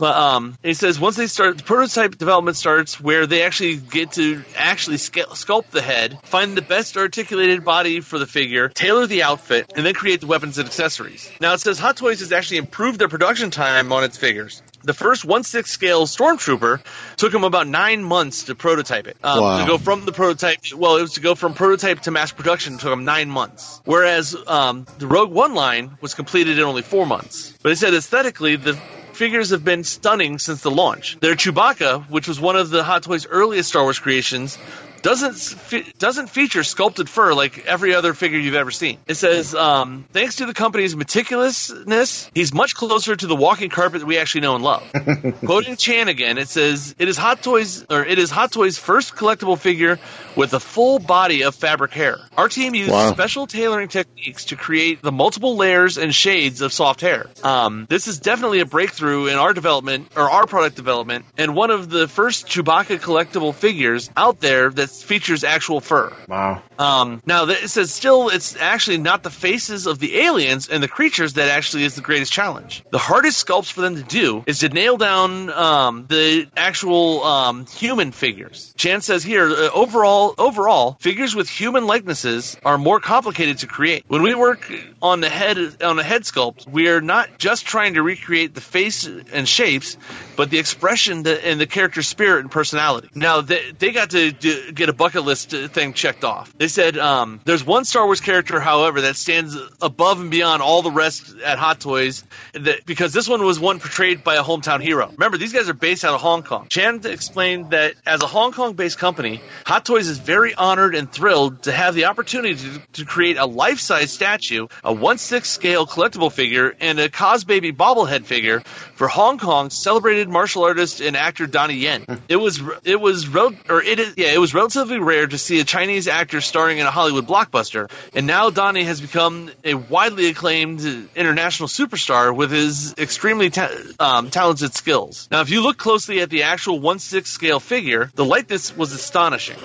[0.00, 4.12] But um, he says once they start, the prototype development starts where they actually get
[4.12, 9.24] to actually sculpt the head, find the best articulated body for the figure, tailor the
[9.24, 11.30] outfit, and then create the weapons and accessories.
[11.38, 14.62] Now it says Hot Toys has actually improved their production time on its figures.
[14.82, 16.80] The first 1 6 scale Stormtrooper
[17.16, 19.16] took him about nine months to prototype it.
[19.22, 19.60] Um, Wow.
[19.60, 22.78] To go from the prototype, well, it was to go from prototype to mass production
[22.78, 23.80] took him nine months.
[23.84, 27.54] Whereas um, the Rogue One line was completed in only four months.
[27.62, 28.74] But he said aesthetically, the
[29.12, 31.18] figures have been stunning since the launch.
[31.20, 34.56] Their Chewbacca, which was one of the Hot Toys' earliest Star Wars creations,
[35.02, 38.98] doesn't fe- doesn't feature sculpted fur like every other figure you've ever seen.
[39.06, 44.00] It says, um, thanks to the company's meticulousness, he's much closer to the walking carpet
[44.00, 44.82] that we actually know and love.
[45.44, 49.14] Quoting Chan again, it says, "It is Hot Toys, or it is Hot Toys' first
[49.14, 49.98] collectible figure
[50.36, 52.18] with a full body of fabric hair.
[52.36, 53.12] Our team used Wow.
[53.12, 57.26] special tailoring techniques to create the multiple layers and shades of soft hair.
[57.42, 61.70] Um, this is definitely a breakthrough in our development or our product development, and one
[61.70, 66.12] of the first Chewbacca collectible figures out there that features actual fur.
[66.28, 66.62] Wow.
[66.78, 70.82] Um, now, th- it says still, it's actually not the faces of the aliens and
[70.82, 72.84] the creatures that actually is the greatest challenge.
[72.90, 77.66] The hardest sculpts for them to do is to nail down um, the actual um,
[77.66, 78.72] human figures.
[78.76, 84.04] Chan says here, uh, overall, overall, figures with human likenesses are more complicated to create.
[84.08, 84.72] When we work
[85.02, 88.60] on the head on a head sculpt, we are not just trying to recreate the
[88.60, 89.96] face and shapes,
[90.40, 93.10] but the expression and the character's spirit and personality.
[93.14, 96.50] Now, they, they got to do, get a bucket list uh, thing checked off.
[96.56, 100.80] They said um, there's one Star Wars character, however, that stands above and beyond all
[100.80, 102.24] the rest at Hot Toys,
[102.54, 105.10] that, because this one was one portrayed by a hometown hero.
[105.10, 106.68] Remember, these guys are based out of Hong Kong.
[106.70, 111.64] Chan explained that as a Hong Kong-based company, Hot Toys is very honored and thrilled
[111.64, 116.74] to have the opportunity to, to create a life-size statue, a 1/6 scale collectible figure,
[116.80, 118.60] and a Cos Baby bobblehead figure
[118.94, 122.04] for Hong Kong's celebrated martial artist and actor Donnie Yen.
[122.28, 125.60] It was it was rel- or it is yeah it was relatively rare to see
[125.60, 130.28] a Chinese actor starring in a Hollywood blockbuster, and now Donnie has become a widely
[130.28, 130.80] acclaimed
[131.14, 135.28] international superstar with his extremely ta- um, talented skills.
[135.30, 139.56] Now, if you look closely at the actual 1/6 scale figure, the likeness was astonishing.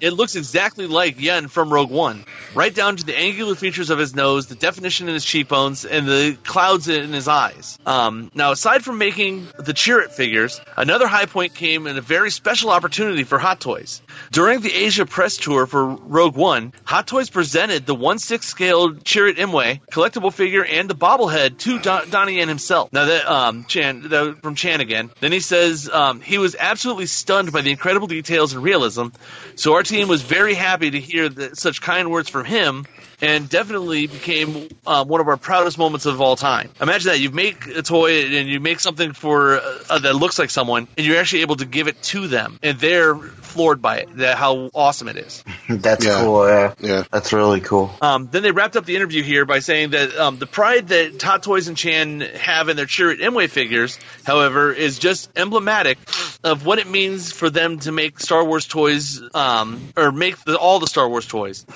[0.00, 2.24] It looks exactly like Yen from Rogue One,
[2.54, 6.06] right down to the angular features of his nose, the definition in his cheekbones, and
[6.06, 7.78] the clouds in his eyes.
[7.84, 12.30] Um, now, aside from making the Chirrut figures, another high point came in a very
[12.30, 14.00] special opportunity for Hot Toys.
[14.30, 19.36] During the Asia press tour for Rogue One, Hot Toys presented the 1/6 scale Chirrut
[19.36, 22.92] Imwe collectible figure and the bobblehead to Don- Donnie Yen himself.
[22.92, 25.10] Now that um, Chan that, from Chan again.
[25.20, 29.08] Then he says um, he was absolutely stunned by the incredible details and realism.
[29.56, 32.86] So our team was very happy to hear such kind words from him.
[33.20, 36.70] And definitely became um, one of our proudest moments of all time.
[36.80, 39.60] Imagine that you make a toy and you make something for
[39.90, 42.78] uh, that looks like someone, and you're actually able to give it to them, and
[42.78, 44.16] they're floored by it.
[44.18, 45.42] That how awesome it is.
[45.68, 46.20] That's Yeah.
[46.20, 46.46] cool.
[46.48, 46.74] Yeah.
[46.78, 47.04] Yeah.
[47.10, 47.90] That's really cool.
[48.00, 51.20] Um, then they wrapped up the interview here by saying that um, the pride that
[51.22, 55.98] Hot Toys and Chan have in their Chirrut Imwe figures, however, is just emblematic
[56.44, 60.56] of what it means for them to make Star Wars toys, um, or make the,
[60.56, 61.66] all the Star Wars toys.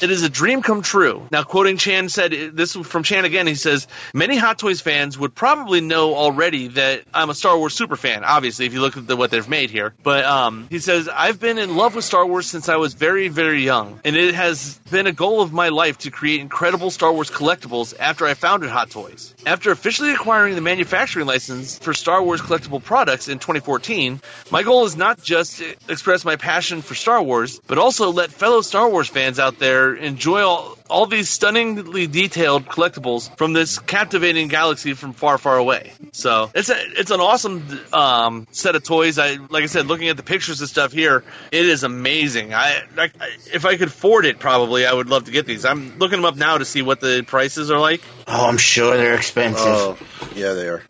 [0.00, 1.26] It is a dream come true.
[1.30, 5.34] Now, quoting Chan said, this from Chan again, he says, Many Hot Toys fans would
[5.34, 9.06] probably know already that I'm a Star Wars super fan, obviously, if you look at
[9.06, 9.94] the, what they've made here.
[10.02, 13.28] But um, he says, I've been in love with Star Wars since I was very,
[13.28, 14.00] very young.
[14.04, 17.94] And it has been a goal of my life to create incredible Star Wars collectibles
[17.98, 19.34] after I founded Hot Toys.
[19.46, 24.20] After officially acquiring the manufacturing license for Star Wars collectible products in 2014,
[24.50, 28.32] my goal is not just to express my passion for Star Wars, but also let
[28.32, 33.78] fellow Star Wars fans out there enjoy all, all these stunningly detailed collectibles from this
[33.78, 35.92] captivating galaxy from far, far away.
[36.12, 39.18] So it's a, it's an awesome um, set of toys.
[39.18, 42.54] I like I said, looking at the pictures and stuff here, it is amazing.
[42.54, 43.10] I, I
[43.52, 45.64] if I could afford it, probably I would love to get these.
[45.64, 48.02] I'm looking them up now to see what the prices are like.
[48.26, 49.64] Oh, I'm sure they're expensive.
[49.66, 49.98] Oh,
[50.34, 50.82] yeah, they are.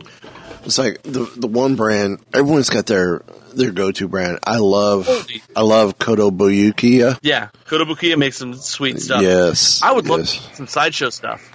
[0.65, 2.19] It's like the the one brand.
[2.35, 3.23] Everyone's got their
[3.57, 4.39] their go to brand.
[4.45, 5.09] I love
[5.55, 7.19] I love Kotobukiya.
[7.23, 9.23] Yeah, Kotobukiya makes some sweet stuff.
[9.23, 10.49] Yes, I would love yes.
[10.55, 11.53] some sideshow stuff.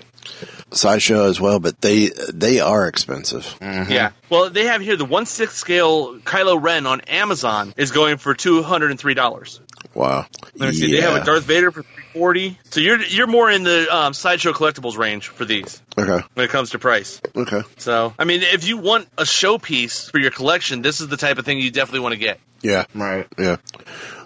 [0.71, 3.43] sideshow as well, but they they are expensive.
[3.59, 3.91] Mm-hmm.
[3.91, 4.11] Yeah.
[4.29, 8.33] Well, they have here the one sixth scale Kylo Ren on Amazon is going for
[8.33, 9.59] two hundred and three dollars.
[9.93, 10.25] Wow.
[10.55, 10.91] Let me see.
[10.91, 12.59] They have a Darth Vader for three forty.
[12.69, 16.25] So you're you're more in the um, sideshow collectibles range for these Okay.
[16.33, 17.21] when it comes to price.
[17.35, 17.61] Okay.
[17.77, 21.37] So I mean, if you want a showpiece for your collection, this is the type
[21.37, 22.39] of thing you definitely want to get.
[22.61, 22.85] Yeah.
[22.95, 23.27] Right.
[23.37, 23.57] Yeah.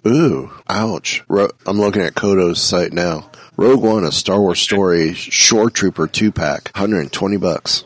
[0.06, 1.24] Ooh, ouch.
[1.28, 3.30] Ro- I'm looking at Koto's site now.
[3.58, 7.84] Rogue One, a Star Wars story, Shore Trooper two pack, 120 bucks.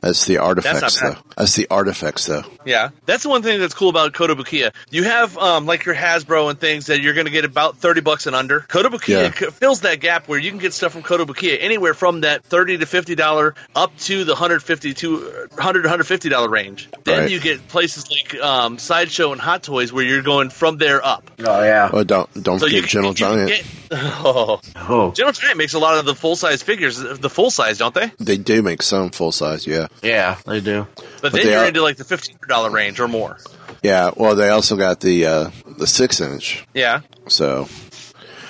[0.00, 1.14] That's the artifacts bad.
[1.16, 1.20] though.
[1.36, 2.42] That's the artifacts though.
[2.64, 4.72] Yeah, that's the one thing that's cool about Kotobukiya.
[4.90, 8.00] You have um, like your Hasbro and things that you're going to get about thirty
[8.00, 8.60] bucks and under.
[8.60, 9.32] Kotobukiya Yeah.
[9.32, 12.78] c- fills that gap where you can get stuff from Kotobukiya anywhere from that thirty
[12.78, 15.16] to fifty dollar up to the 150 to
[15.54, 16.88] 100 150 dollar range.
[17.04, 17.30] Then Right.
[17.30, 21.30] you get places like um, Sideshow and Hot Toys where you're going from there up.
[21.44, 21.90] Oh yeah.
[21.92, 23.48] Oh, don't don't So forget can- Gentle Giant.
[23.50, 24.60] get- oh.
[24.76, 25.10] Oh.
[25.12, 28.12] General Giant makes a lot of the full size figures, the full size, don't they?
[28.18, 29.87] They do make some full size, yeah.
[30.02, 30.86] Yeah, they do.
[30.96, 33.38] But, But then you're are- into like the fifteen hundred dollar range or more.
[33.82, 36.64] Yeah, well, they also got the uh, the six inch.
[36.74, 37.00] Yeah.
[37.28, 37.68] So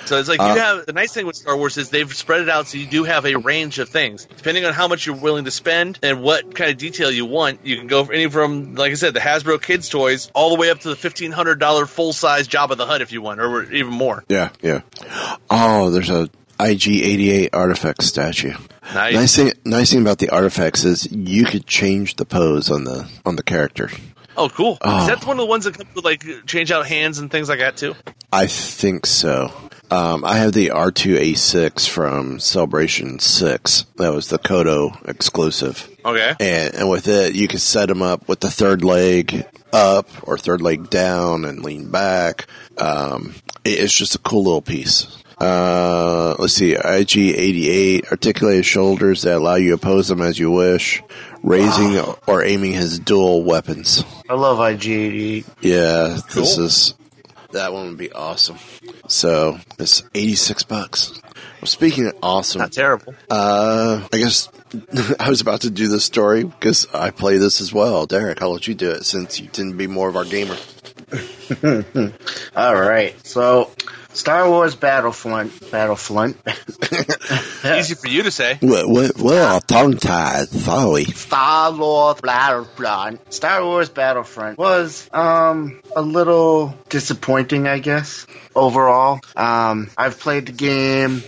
[0.05, 2.41] So it's like Uh, you have the nice thing with Star Wars is they've spread
[2.41, 4.25] it out so you do have a range of things.
[4.25, 7.63] Depending on how much you're willing to spend and what kind of detail you want,
[7.63, 10.55] you can go for any from like I said, the Hasbro kids toys all the
[10.59, 13.39] way up to the fifteen hundred dollar full size Jabba the Hutt if you want,
[13.39, 14.23] or even more.
[14.29, 14.81] yeah, yeah.
[15.51, 16.29] Oh, there's a
[16.59, 18.53] IG88 artifact statue.
[18.93, 19.13] Nice.
[19.13, 23.07] Nice thing, nice thing about the artifacts is you could change the pose on the
[23.25, 23.89] on the character.
[24.37, 24.77] Oh, cool.
[24.81, 25.01] Oh.
[25.01, 27.49] Is that one of the ones that comes with like change out hands and things
[27.49, 27.93] like that too?
[28.31, 29.51] I think so.
[29.91, 33.85] Um, I have the R2A6 from Celebration 6.
[33.97, 35.89] That was the Koto exclusive.
[36.05, 36.35] Okay.
[36.39, 40.37] And, and with it, you can set them up with the third leg up or
[40.37, 42.45] third leg down and lean back.
[42.77, 43.35] Um,
[43.65, 45.07] it- it's just a cool little piece.
[45.39, 51.01] Uh, let's see, IG88, articulated shoulders that allow you to pose them as you wish,
[51.43, 54.03] raising or aiming his dual weapons.
[54.29, 55.45] I love IG88.
[55.61, 56.93] Yeah, this is
[57.51, 58.57] that one would be awesome.
[59.07, 61.19] So it's eighty six bucks.
[61.61, 63.15] Well, speaking of awesome, Not terrible.
[63.29, 64.49] uh, I guess
[65.19, 68.05] I was about to do this story because I play this as well.
[68.05, 70.55] Derek, I'll let you do it since you tend to be more of our gamer.
[72.55, 73.15] All right.
[73.25, 73.71] So,
[74.13, 75.71] Star Wars Battlefront.
[75.71, 76.37] Battlefront.
[77.65, 78.57] Easy for you to say.
[78.61, 78.89] What?
[78.89, 79.17] What?
[79.19, 80.47] Well, tongue tied.
[80.49, 81.05] Sorry.
[81.05, 83.33] Star Wars Battlefront.
[83.33, 88.25] Star Wars Battlefront was um a little disappointing, I guess.
[88.55, 91.23] Overall, um, I've played the game.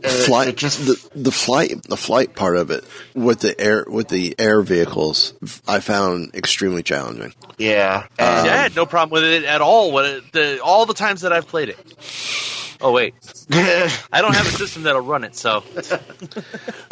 [0.00, 2.84] It, flight just the, the flight the flight part of it
[3.14, 5.34] with the air with the air vehicles
[5.66, 7.34] I found extremely challenging.
[7.58, 8.02] yeah.
[8.04, 9.90] See, I had no problem with it at all.
[9.90, 12.76] What it, the all the times that I've played it.
[12.80, 13.14] Oh wait,
[13.50, 15.34] I don't have a system that'll run it.
[15.34, 15.64] So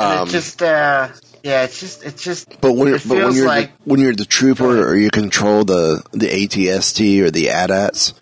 [0.00, 1.10] And it just uh
[1.44, 4.16] yeah, it's just it's just But when, it but when you're like the, when you're
[4.16, 8.14] the trooper or you control the the ATST or the AT-ATs,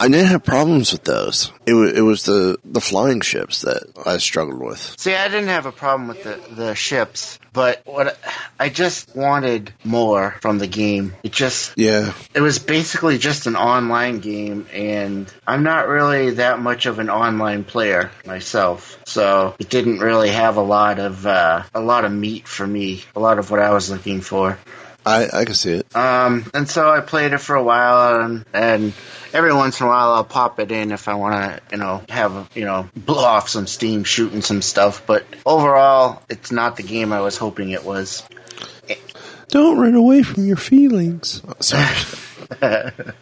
[0.00, 1.52] I didn't have problems with those.
[1.66, 4.98] It was it was the the flying ships that I struggled with.
[4.98, 8.18] See, I didn't have a problem with the, the ships, but what
[8.58, 11.14] I just wanted more from the game.
[11.22, 16.60] It just Yeah, it was basically just an online game, and I'm not really that
[16.60, 21.64] much of an online player myself, so it didn't really have a lot of uh,
[21.74, 23.04] a lot of meat for me.
[23.14, 24.58] A lot of what I was looking for.
[25.04, 25.96] I I can see it.
[25.96, 28.92] Um, and so I played it for a while, and, and
[29.32, 32.02] every once in a while I'll pop it in if I want to, you know,
[32.08, 35.06] have you know blow off some steam shooting some stuff.
[35.06, 38.22] But overall, it's not the game I was hoping it was.
[39.48, 41.42] Don't run away from your feelings.
[41.46, 41.96] Oh, sorry.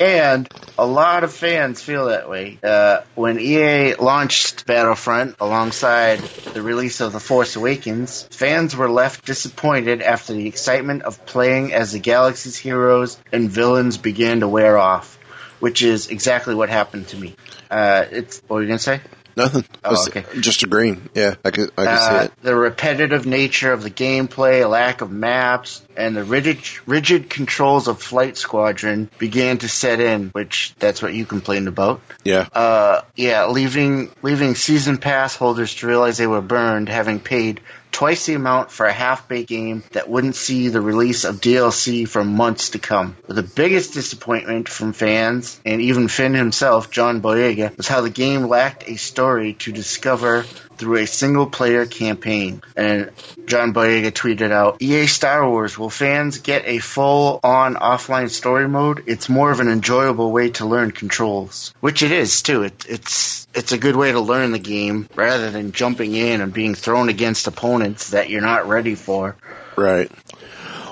[0.00, 2.58] And a lot of fans feel that way.
[2.62, 9.24] Uh, when EA launched Battlefront alongside the release of The Force Awakens, fans were left
[9.24, 14.76] disappointed after the excitement of playing as the galaxy's heroes and villains began to wear
[14.78, 15.16] off,
[15.60, 17.36] which is exactly what happened to me.
[17.70, 19.00] Uh, it's what were you gonna say?
[19.36, 19.64] Nothing.
[19.84, 20.24] Oh, okay.
[20.40, 21.08] Just agreeing.
[21.14, 22.32] Yeah, I could I could see Uh, it.
[22.42, 28.00] the repetitive nature of the gameplay, lack of maps, and the rigid, rigid controls of
[28.00, 32.00] Flight Squadron began to set in, which that's what you complained about.
[32.24, 32.46] Yeah.
[32.52, 37.60] Uh, yeah, leaving leaving season pass holders to realize they were burned, having paid
[37.94, 42.24] twice the amount for a half-baked game that wouldn't see the release of DLC for
[42.24, 43.16] months to come.
[43.26, 48.10] But The biggest disappointment from fans, and even Finn himself, John Boyega, was how the
[48.10, 50.44] game lacked a story to discover
[50.76, 52.62] through a single player campaign.
[52.76, 53.10] And
[53.46, 58.68] John Boyega tweeted out, EA Star Wars, will fans get a full on offline story
[58.68, 59.04] mode?
[59.06, 61.72] It's more of an enjoyable way to learn controls.
[61.80, 62.62] Which it is too.
[62.62, 66.52] It, it's it's a good way to learn the game rather than jumping in and
[66.52, 69.36] being thrown against opponents that you're not ready for.
[69.76, 70.10] Right.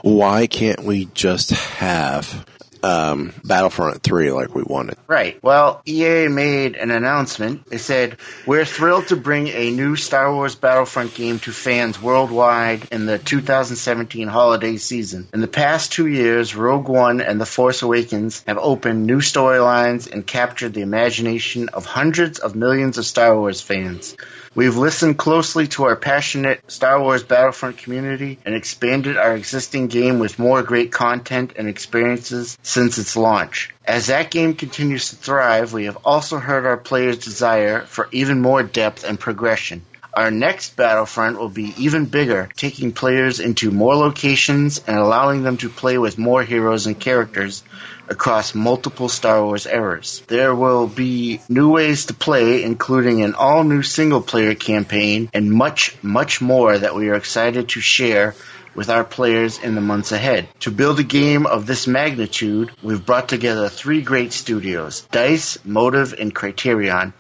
[0.03, 2.45] Why can't we just have
[2.83, 4.97] um, Battlefront 3 like we wanted?
[5.07, 5.43] Right.
[5.43, 7.67] Well, EA made an announcement.
[7.67, 12.89] They said, We're thrilled to bring a new Star Wars Battlefront game to fans worldwide
[12.93, 15.29] in the 2017 holiday season.
[15.33, 20.11] In the past two years, Rogue One and The Force Awakens have opened new storylines
[20.11, 24.17] and captured the imagination of hundreds of millions of Star Wars fans.
[24.55, 30.19] We've listened closely to our passionate Star Wars Battlefront community and expanded our existing game
[30.19, 33.71] with more great content and experiences since its launch.
[33.87, 38.43] As that game continues to thrive, we have also heard our players' desire for even
[38.43, 39.87] more depth and progression.
[40.15, 45.57] Our next Battlefront will be even bigger, taking players into more locations and allowing them
[45.59, 47.63] to play with more heroes and characters
[48.11, 50.23] across multiple Star Wars eras.
[50.27, 55.51] There will be new ways to play, including an all new single player campaign and
[55.51, 58.35] much, much more that we are excited to share
[58.75, 60.49] with our players in the months ahead.
[60.61, 66.15] To build a game of this magnitude, we've brought together three great studios, DICE, Motive,
[66.19, 67.13] and Criterion,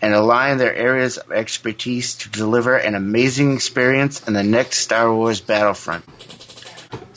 [0.00, 5.12] and align their areas of expertise to deliver an amazing experience in the next Star
[5.12, 6.04] Wars Battlefront.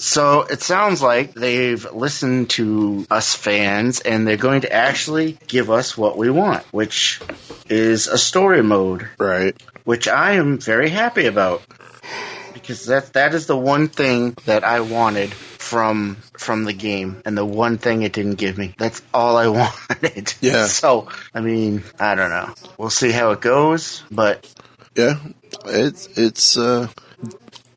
[0.01, 5.69] So it sounds like they've listened to us fans and they're going to actually give
[5.69, 7.21] us what we want, which
[7.69, 9.07] is a story mode.
[9.19, 9.55] Right.
[9.83, 11.61] Which I am very happy about.
[12.53, 17.37] Because that that is the one thing that I wanted from from the game and
[17.37, 18.73] the one thing it didn't give me.
[18.77, 19.47] That's all I
[19.89, 20.33] wanted.
[20.41, 20.65] Yeah.
[20.65, 22.53] So, I mean, I don't know.
[22.77, 24.51] We'll see how it goes, but
[24.95, 25.19] Yeah.
[25.65, 26.87] It's, it's, uh,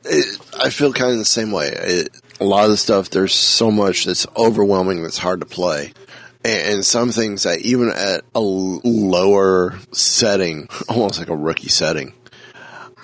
[0.04, 1.68] it, I feel kind of the same way.
[1.68, 2.08] It,
[2.40, 5.92] a lot of the stuff, there's so much that's overwhelming that's hard to play.
[6.44, 12.14] And, and some things that even at a lower setting, almost like a rookie setting,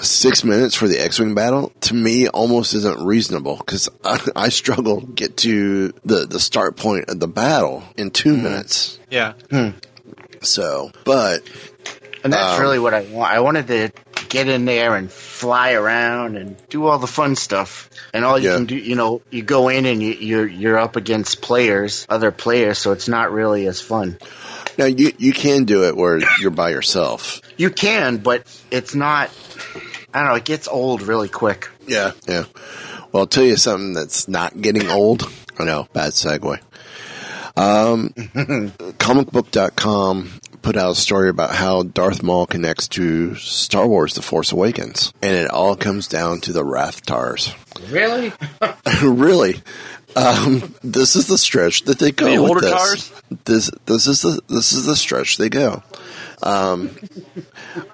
[0.03, 5.01] six minutes for the X-wing battle to me almost isn't reasonable because I, I struggle
[5.03, 8.99] to get to the the start point of the battle in two minutes.
[9.11, 9.35] Yeah.
[10.43, 11.43] So, but
[12.25, 13.33] And that's Um, really what I want.
[13.33, 13.93] I wanted to
[14.29, 17.91] get in there and fly around and do all the fun stuff.
[18.15, 18.57] And all you Yeah.
[18.57, 22.31] can do, you know, you go in and you, you're you're up against players, other
[22.31, 24.19] players, so it's not really as fun.
[24.79, 27.41] now you you can do it where you're by yourself.
[27.57, 29.31] You can, but it's not.
[30.15, 30.35] I don't know.
[30.37, 31.69] It gets old really quick.
[31.87, 32.45] Yeah, yeah.
[33.13, 35.31] Well, I'll tell you something that's not getting old.
[35.59, 36.61] I know, bad segue.
[37.57, 38.09] Um,
[38.99, 40.31] comicbook.com
[40.63, 45.13] put out a story about how Darth Maul connects to Star Wars The Force Awakens.
[45.23, 47.55] And it all comes down to the Rathtars.
[47.91, 48.33] Really?
[49.03, 49.61] really.
[50.17, 52.73] Um, this is the stretch that they go The with this.
[52.73, 53.13] tars?
[53.45, 55.83] This this is the this is the stretch they go.
[56.43, 56.91] Um,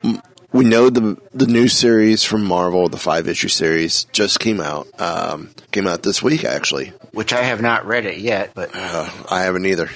[0.03, 4.61] m- we know the the new series from Marvel, the five issue series, just came
[4.61, 4.89] out.
[5.01, 6.93] Um, came out this week actually.
[7.13, 9.91] Which I have not read it yet, but Uh, I haven't either.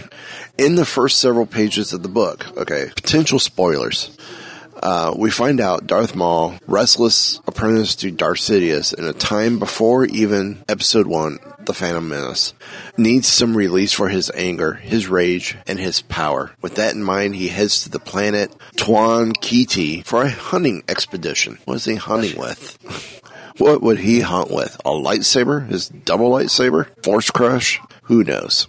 [0.59, 4.11] In the first several pages of the book, okay, potential spoilers.
[4.83, 10.07] Uh, we find out Darth Maul, restless apprentice to Darth Sidious in a time before
[10.07, 11.39] even Episode 1,
[11.71, 12.53] The Phantom Menace,
[12.97, 16.51] needs some release for his anger, his rage, and his power.
[16.61, 21.59] With that in mind, he heads to the planet Twon Ketee for a hunting expedition.
[21.67, 22.77] What is he hunting with?
[23.59, 24.81] What would he hunt with?
[24.87, 25.69] A lightsaber?
[25.69, 26.87] His double lightsaber?
[27.05, 27.79] Force crush?
[28.05, 28.67] Who knows?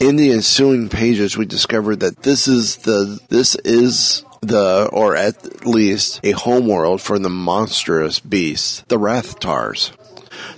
[0.00, 5.64] In the ensuing pages, we discover that this is the this is the or at
[5.64, 9.92] least a homeworld for the monstrous beasts, the Rathtars.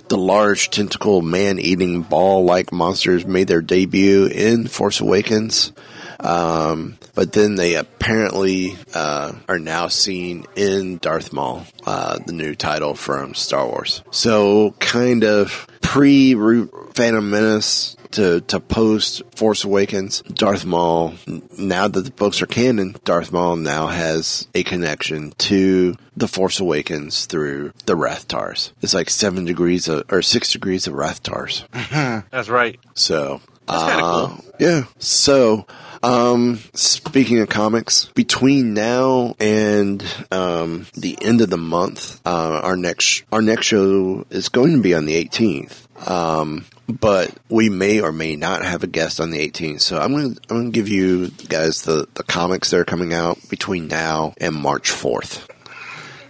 [0.07, 5.71] The large tentacle man-eating ball-like monsters made their debut in Force Awakens.
[6.23, 12.55] Um, but then they apparently uh, are now seen in Darth Maul, uh, the new
[12.55, 14.03] title from Star Wars.
[14.11, 16.33] So kind of pre
[16.93, 21.15] Phantom Menace to, to post Force Awakens, Darth Maul,
[21.57, 26.59] now that the books are canon, Darth Maul now has a connection to the Force
[26.59, 28.71] Awakens through the Rathtars.
[28.81, 31.67] It's like seven degrees of, or six degrees of Rathtars.
[32.29, 32.79] That's right.
[32.93, 34.45] So, That's uh, cool.
[34.59, 34.83] yeah.
[34.99, 35.65] So,
[36.03, 42.75] um, speaking of comics, between now and um, the end of the month, uh, our
[42.75, 45.87] next our next show is going to be on the 18th.
[46.09, 49.79] Um, but we may or may not have a guest on the 18th.
[49.79, 52.85] So I'm going to I'm going to give you guys the the comics that are
[52.85, 55.49] coming out between now and March 4th.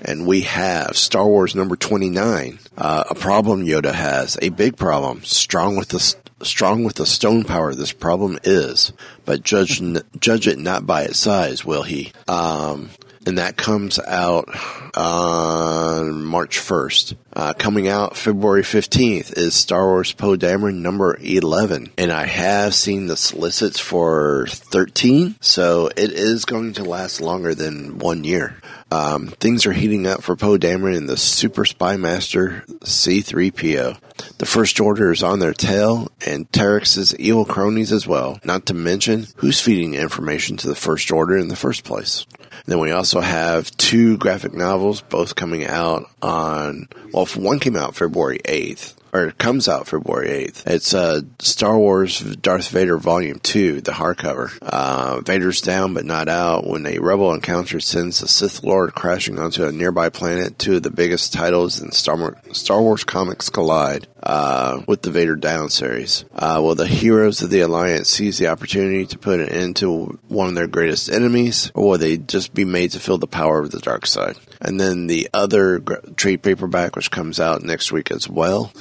[0.05, 2.59] And we have Star Wars number 29.
[2.77, 7.43] Uh, a problem Yoda has, a big problem, strong with the strong with the stone
[7.43, 8.93] power this problem is,
[9.25, 9.81] but judge
[10.19, 12.11] judge it not by its size, will he?
[12.27, 12.89] Um,
[13.25, 14.49] and that comes out
[14.95, 17.15] on March 1st.
[17.35, 21.91] Uh, coming out February 15th is Star Wars Poe Dameron number 11.
[21.97, 27.55] And I have seen the solicits for 13, so it is going to last longer
[27.55, 28.57] than one year.
[28.93, 34.37] Um, things are heating up for Poe Dameron and the Super Spy Master C3PO.
[34.37, 38.75] The First Order is on their tail, and Terex's evil cronies as well, not to
[38.75, 42.27] mention who's feeding information to the First Order in the first place.
[42.67, 47.95] Then we also have two graphic novels, both coming out on, well, one came out
[47.95, 50.65] February 8th, or it comes out February 8th.
[50.65, 54.57] It's uh, Star Wars Darth Vader Volume 2, the hardcover.
[54.61, 59.37] Uh, Vader's down but not out when a rebel encounter sends the Sith Lord crashing
[59.37, 60.57] onto a nearby planet.
[60.57, 65.11] Two of the biggest titles in Star, War- Star Wars comics collide uh, with the
[65.11, 66.25] Vader Down series.
[66.33, 70.19] Uh, will the heroes of the Alliance seize the opportunity to put an end to
[70.27, 73.59] one of their greatest enemies, or will they just be made to feel the power
[73.59, 74.37] of the dark side?
[74.59, 75.79] And then the other
[76.15, 78.71] trade paperback, which comes out next week as well,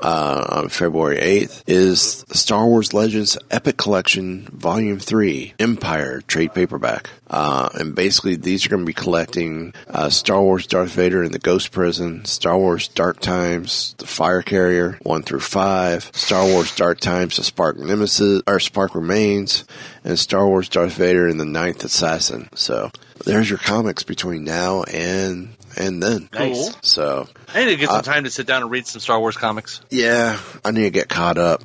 [0.00, 7.10] uh, on February 8th, is Star Wars Legends Epic Collection Volume 3 Empire trade paperback.
[7.28, 11.32] Uh, and basically, these are going to be collecting uh, Star Wars Darth Vader in
[11.32, 16.74] the Ghost Prison, Star Wars Dark Times, The Fire Carrier, 1 through 5, Star Wars
[16.74, 19.64] Dark Times, The Spark Nemesis, or Spark Remains,
[20.04, 22.48] and Star Wars Darth Vader and the Ninth Assassin.
[22.54, 22.90] So,
[23.24, 26.28] there's your comics between now and and then.
[26.34, 26.74] Nice.
[26.82, 29.18] So I need to get some Uh, time to sit down and read some Star
[29.18, 29.80] Wars comics.
[29.90, 31.62] yeah, I need to get caught up.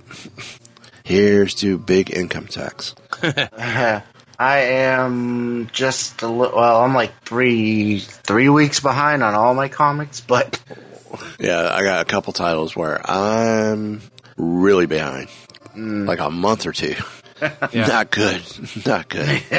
[1.04, 2.96] Here's to big income tax.
[3.22, 4.02] I
[4.40, 6.58] am just a little.
[6.58, 10.60] Well, I'm like three three weeks behind on all my comics, but
[11.40, 14.02] Yeah, I got a couple titles where I'm
[14.38, 15.28] really behind,
[15.76, 16.08] Mm.
[16.08, 16.96] like a month or two.
[17.74, 18.42] Not good.
[18.86, 19.44] Not good.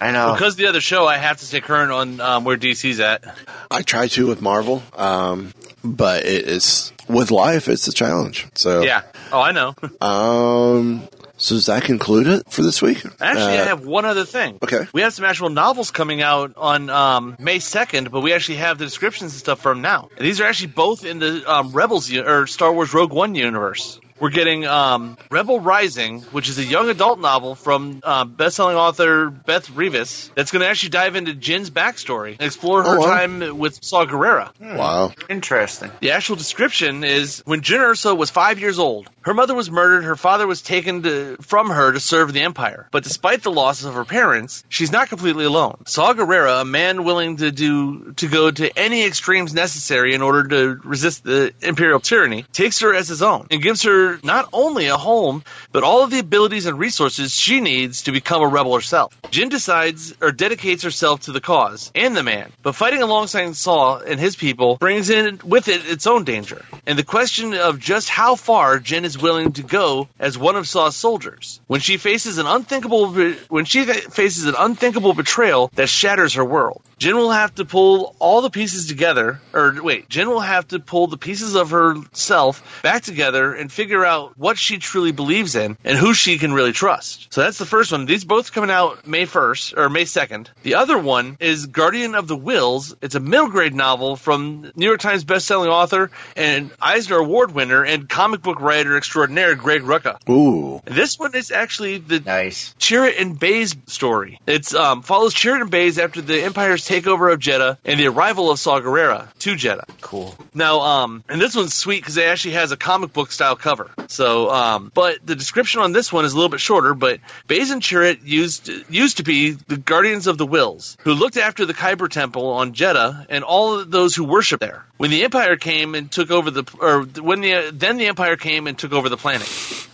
[0.00, 0.32] I know.
[0.34, 3.24] Because the other show, I have to stay current on um, where DC's at.
[3.70, 5.52] I try to with Marvel, um,
[5.84, 7.68] but it is with life.
[7.68, 8.46] It's a challenge.
[8.54, 9.02] So Yeah.
[9.32, 9.74] Oh, I know.
[10.00, 11.08] Um.
[11.36, 13.02] So does that conclude it for this week?
[13.18, 14.58] Actually, Uh, I have one other thing.
[14.62, 14.86] Okay.
[14.92, 18.76] We have some actual novels coming out on um, May 2nd, but we actually have
[18.76, 20.10] the descriptions and stuff from now.
[20.18, 23.34] And these are actually both in the um, Rebels u- or Star Wars Rogue One
[23.34, 23.98] universe.
[24.20, 29.30] We're getting um, Rebel Rising, which is a young adult novel from um, best-selling author
[29.30, 33.06] Beth Revis that's going to actually dive into Jyn's backstory and explore her Oh, wow.
[33.06, 34.50] time with Saw Gerrera.
[34.60, 35.12] Wow.
[35.30, 35.90] Interesting.
[36.00, 40.04] The actual description is when Jyn Erso was five years old, her mother was murdered,
[40.04, 42.88] her father was taken to, from her to serve the Empire.
[42.90, 45.82] But despite the losses of her parents, she's not completely alone.
[45.86, 50.46] Saw Gerrera, a man willing to do to go to any extremes necessary in order
[50.48, 54.86] to resist the Imperial tyranny, takes her as his own and gives her not only
[54.86, 58.74] a home, but all of the abilities and resources she needs to become a rebel
[58.74, 59.14] herself.
[59.30, 63.98] Jyn decides or dedicates herself to the cause and the man, but fighting alongside Saw
[63.98, 66.64] and his people brings in with it its own danger.
[66.86, 70.68] And the question of just how far Jyn is willing to go as one of
[70.68, 71.60] Saw's soldiers.
[71.66, 73.12] When she faces an unthinkable
[73.48, 76.82] when she faces an unthinkable betrayal that shatters her world.
[77.00, 80.78] Jyn will have to pull all the pieces together, or wait, Jen will have to
[80.78, 85.78] pull the pieces of herself back together and figure out what she truly believes in
[85.82, 87.32] and who she can really trust.
[87.32, 88.04] So that's the first one.
[88.04, 90.48] These both coming out May 1st, or May 2nd.
[90.62, 92.94] The other one is Guardian of the Whills.
[93.00, 97.82] It's a middle grade novel from New York Times bestselling author and Eisner Award winner
[97.82, 100.18] and comic book writer extraordinaire Greg Rucka.
[100.28, 100.82] Ooh.
[100.84, 104.38] This one is actually the nice Chirrut and Baze story.
[104.46, 108.50] It um, follows Chirrut and Baze after the Empire's takeover of Jedha and the arrival
[108.50, 109.84] of Saw Gerrera to Jedha.
[110.00, 110.34] Cool.
[110.52, 113.90] Now, um, and this one's sweet because it actually has a comic book style cover.
[114.08, 116.94] So, um, but the description on this one is a little bit shorter.
[116.94, 121.36] But Baze and Chirrut used used to be the guardians of the Whills, who looked
[121.36, 124.84] after the Kyber Temple on Jedha and all of those who worship there.
[125.00, 128.66] When the Empire came and took over the, or when the then the Empire came
[128.66, 129.48] and took over the planet.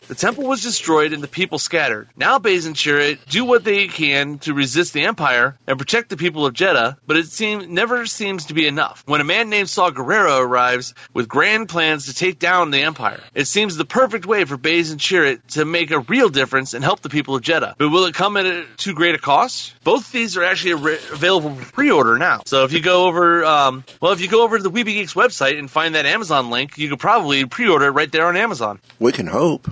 [0.08, 2.08] The temple was destroyed and the people scattered.
[2.16, 6.16] Now Baze and Chirrut do what they can to resist the Empire and protect the
[6.16, 9.02] people of Jedha, but it seem, never seems to be enough.
[9.06, 13.20] When a man named Saw Gerrera arrives with grand plans to take down the Empire,
[13.34, 16.84] it seems the perfect way for Baze and Chirrut to make a real difference and
[16.84, 17.74] help the people of Jedha.
[17.76, 19.74] But will it come at a too great a cost?
[19.82, 22.42] Both these are actually re- available for pre-order now.
[22.46, 25.14] So if you go over, um, well, if you go over to the Weeby Geeks
[25.14, 28.80] website and find that Amazon link, you could probably pre-order it right there on Amazon.
[28.98, 29.68] We can hope.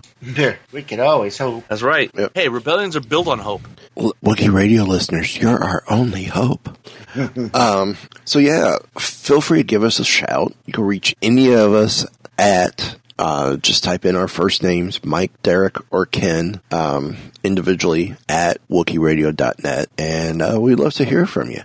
[0.72, 1.64] we can always hope.
[1.68, 2.11] That's right.
[2.35, 3.62] Hey, rebellions are built on hope.
[3.97, 6.68] L- Wookie Radio listeners, you're our only hope.
[7.55, 10.53] um, so yeah, feel free to give us a shout.
[10.66, 12.07] You can reach any of us
[12.39, 18.66] at uh, just type in our first names, Mike, Derek, or Ken, um, individually at
[18.68, 21.62] WookieRadio.net, and uh, we'd love to hear from you.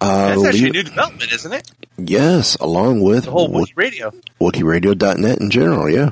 [0.00, 1.70] Uh, That's actually a new development, isn't it?
[1.96, 4.12] yes, along with The whole Wook- Wookiee radio.
[4.40, 6.10] WookieRadio.net in general, yeah.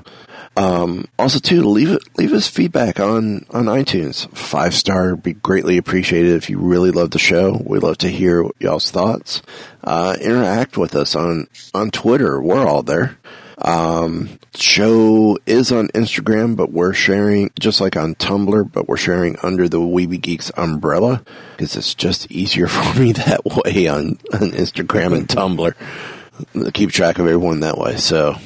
[0.56, 4.28] Um, also, too, leave it, leave us feedback on, on iTunes.
[4.36, 7.60] Five star would be greatly appreciated if you really love the show.
[7.64, 9.40] We'd love to hear y'all's thoughts.
[9.82, 12.40] Uh, interact with us on, on Twitter.
[12.40, 13.16] We're all there.
[13.64, 19.36] Um, show is on Instagram, but we're sharing, just like on Tumblr, but we're sharing
[19.42, 24.50] under the Weeby Geeks umbrella because it's just easier for me that way on, on
[24.50, 26.72] Instagram and Tumblr.
[26.72, 27.96] Keep track of everyone that way.
[27.96, 28.36] So,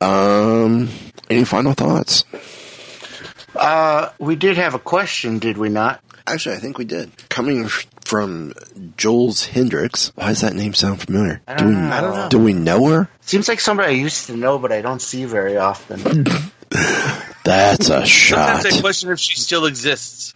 [0.00, 0.88] um,
[1.28, 2.24] any final thoughts?
[3.54, 6.00] Uh, we did have a question, did we not?
[6.26, 7.10] Actually, I think we did.
[7.28, 7.68] Coming
[8.04, 8.52] from
[8.96, 11.40] Jules Hendricks, why does that name sound familiar?
[11.46, 11.90] I do don't we, know.
[11.90, 12.28] I don't know.
[12.28, 13.08] Do we know her?
[13.20, 16.02] Seems like somebody I used to know, but I don't see very often.
[17.44, 18.62] That's a shot.
[18.62, 20.34] Sometimes I question if she still exists.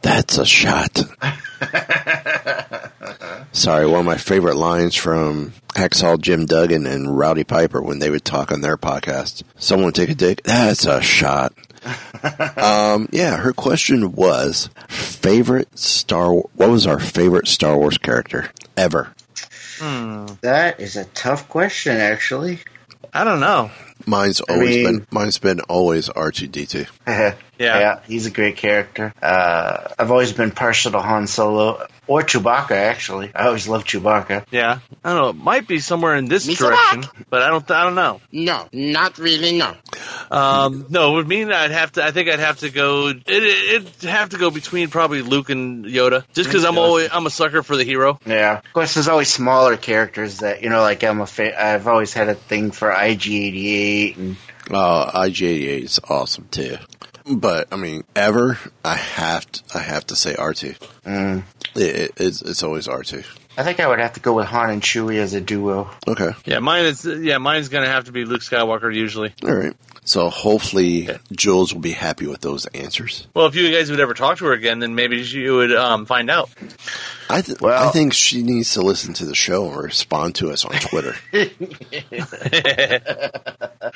[0.00, 1.00] That's a shot.
[3.52, 8.10] Sorry, one of my favorite lines from Hacksaw Jim Duggan and Rowdy Piper when they
[8.10, 9.44] would talk on their podcast.
[9.56, 10.42] Someone take a dick.
[10.42, 11.52] That's a shot.
[12.56, 16.32] um, yeah, her question was favorite Star.
[16.32, 19.12] What was our favorite Star Wars character ever?
[20.42, 22.60] That is a tough question, actually.
[23.12, 23.70] I don't know.
[24.06, 26.86] Mine's I always mean- been mine's been always R two D two.
[27.06, 28.00] yeah.
[28.06, 29.12] he's a great character.
[29.20, 32.72] Uh, I've always been partial to Han Solo or Chewbacca.
[32.72, 34.44] Actually, I always loved Chewbacca.
[34.50, 35.28] Yeah, I don't know.
[35.30, 37.70] It might be somewhere in this Me direction, but I don't.
[37.70, 38.20] I don't know.
[38.32, 39.56] No, not really.
[39.58, 39.74] No.
[40.30, 42.04] Um, no, it would mean I'd have to.
[42.04, 43.08] I think I'd have to go.
[43.08, 47.26] It, it'd have to go between probably Luke and Yoda, just because I'm always I'm
[47.26, 48.18] a sucker for the hero.
[48.26, 48.58] Yeah.
[48.58, 50.80] Of course, there's always smaller characters that you know.
[50.80, 54.36] Like I'm a fa- I've always had a thing for IG88 and
[54.70, 56.76] Uh, IG88 is awesome too.
[57.30, 60.74] But I mean, ever I have to, I have to say R two.
[61.06, 61.42] Mm.
[61.74, 63.22] It, it, it's it's always R two.
[63.56, 65.90] I think I would have to go with Han and Chewie as a duo.
[66.08, 67.04] Okay, Yeah, mine is.
[67.04, 69.34] Yeah, mine's gonna have to be Luke Skywalker usually.
[69.44, 69.74] all right.
[70.04, 73.28] So hopefully Jules will be happy with those answers.
[73.34, 76.06] Well, if you guys would ever talk to her again, then maybe you would um,
[76.06, 76.50] find out.
[77.30, 80.64] I th- I think she needs to listen to the show and respond to us
[80.64, 81.14] on Twitter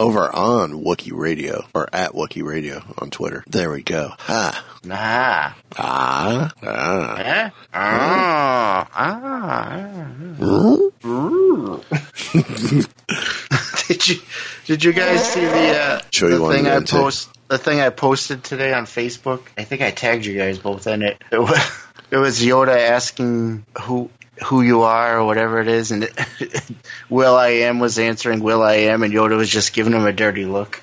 [0.00, 3.44] over on Wookie Radio or at Wookie Radio on Twitter.
[3.48, 4.12] There we go.
[4.18, 4.64] Ha.
[4.90, 5.56] Ah.
[5.76, 6.52] Ah.
[6.62, 7.16] Ah.
[7.18, 7.50] Eh?
[7.74, 8.88] Ah.
[8.94, 10.06] Ah.
[13.88, 14.16] did you
[14.66, 18.44] did you guys see the uh, Sure the thing I post the thing I posted
[18.44, 19.40] today on Facebook?
[19.56, 21.22] I think I tagged you guys both in it.
[21.30, 21.58] It was,
[22.10, 24.10] it was Yoda asking who
[24.44, 26.70] who you are or whatever it is, and it,
[27.08, 30.12] Will I Am was answering Will I Am, and Yoda was just giving him a
[30.12, 30.82] dirty look.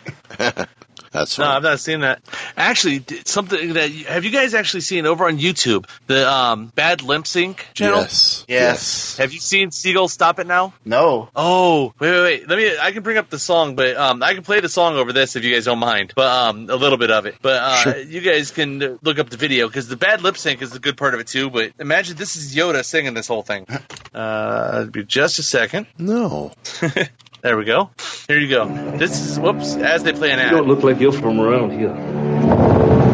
[1.15, 2.21] That's No, I've not seen that.
[2.57, 7.25] Actually, something that have you guys actually seen over on YouTube the um, Bad Lip
[7.25, 8.01] Sync channel?
[8.01, 8.45] Yes.
[8.49, 9.17] Yes.
[9.17, 10.73] Have you seen Seagull Stop It Now?
[10.83, 11.29] No.
[11.35, 12.49] Oh, wait, wait, wait.
[12.49, 12.77] Let me.
[12.77, 15.35] I can bring up the song, but um, I can play the song over this
[15.37, 16.11] if you guys don't mind.
[16.15, 17.35] But um, a little bit of it.
[17.41, 17.97] But uh, Sure.
[17.99, 20.79] you guys can uh, look up the video because the bad lip sync is the
[20.79, 21.49] good part of it too.
[21.49, 23.65] But imagine this is Yoda singing this whole thing.
[24.15, 25.87] Uh, it'd be just a second.
[25.97, 26.53] No.
[27.45, 27.91] There we go.
[28.27, 28.97] Here you go.
[28.97, 29.75] This is whoops.
[29.75, 30.49] As they play an ad.
[30.49, 31.91] You don't look like you're from around here.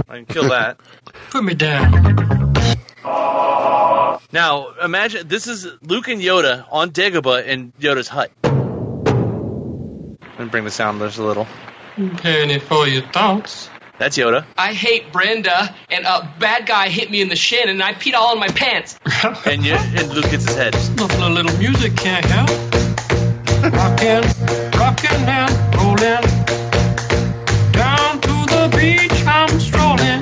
[0.07, 0.79] I can kill that.
[1.31, 1.91] Put me down.
[4.31, 8.31] Now imagine this is Luke and Yoda on Dagobah in Yoda's hut.
[8.45, 8.55] Let
[10.39, 11.45] me bring the sound just a little.
[12.19, 13.69] Penny for your thoughts.
[13.97, 14.45] That's Yoda.
[14.57, 18.13] I hate Brenda, and a bad guy hit me in the shin, and I peed
[18.13, 18.97] all in my pants.
[19.45, 20.73] And you and Luke hits his head.
[20.73, 22.80] Nothing a little music can't help.
[24.01, 24.25] Rockin',
[24.79, 26.23] rockin' and rollin'.
[27.71, 30.21] Down to the beach I'm strolling.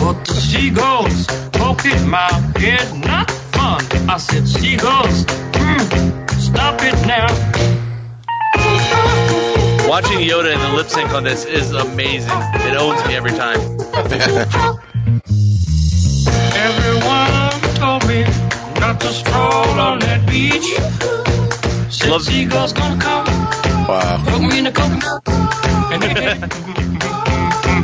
[0.00, 3.84] But the seagulls poking my head, not fun.
[4.10, 7.28] I said, seagulls, mm, stop it now.
[9.88, 12.36] Watching Yoda in the lip sync on this is amazing.
[12.66, 13.60] It owns me every time.
[16.58, 18.24] Everyone told me
[18.80, 21.61] not to stroll on that beach.
[21.92, 23.26] Said Love- seagulls gonna come,
[23.86, 24.24] Wow.
[24.26, 25.22] poke me in the coconut.
[25.92, 26.42] And they did.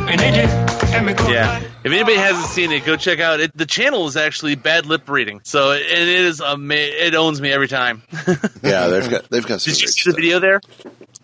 [0.09, 0.49] and they did.
[0.95, 1.61] And me go Yeah.
[1.81, 3.55] If anybody hasn't seen it, go check out it.
[3.57, 7.51] The channel is actually bad lip reading, so it, it is ama- It owns me
[7.53, 8.01] every time.
[8.61, 10.61] Yeah, they've got they've got some Did you great see the video there?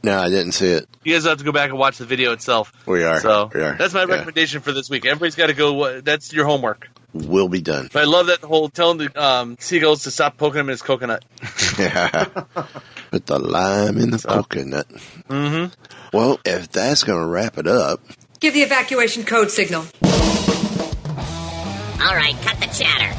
[0.02, 0.88] No, I didn't see it.
[1.04, 2.72] You guys have to go back and watch the video itself.
[2.86, 3.20] We are.
[3.20, 3.76] So we are.
[3.76, 4.14] that's my Yeah.
[4.14, 5.06] recommendation for this week.
[5.06, 5.84] Everybody's got to go.
[5.84, 6.88] uh, That's your homework.
[7.16, 7.90] Will be done.
[7.94, 10.82] But I love that whole telling the um, seagulls to stop poking him in his
[10.82, 11.24] coconut.
[11.80, 12.26] yeah.
[13.10, 14.86] Put the lime in the coconut.
[15.30, 15.74] Mm-hmm.
[16.16, 18.02] Well, if that's going to wrap it up,
[18.42, 19.86] Give the evacuation code signal.
[22.04, 23.16] All right, cut the chatter.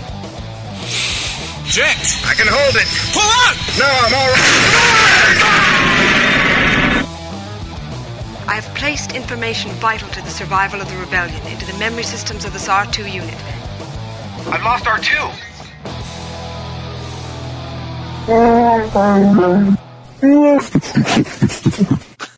[1.66, 2.86] Jinx, I can hold it.
[3.12, 3.57] Pull out!
[3.78, 4.47] No, I'm all right.
[8.49, 12.44] I have placed information vital to the survival of the rebellion into the memory systems
[12.44, 13.34] of this R2 unit.
[14.49, 15.42] I've lost R2.
[18.28, 19.76] Oh,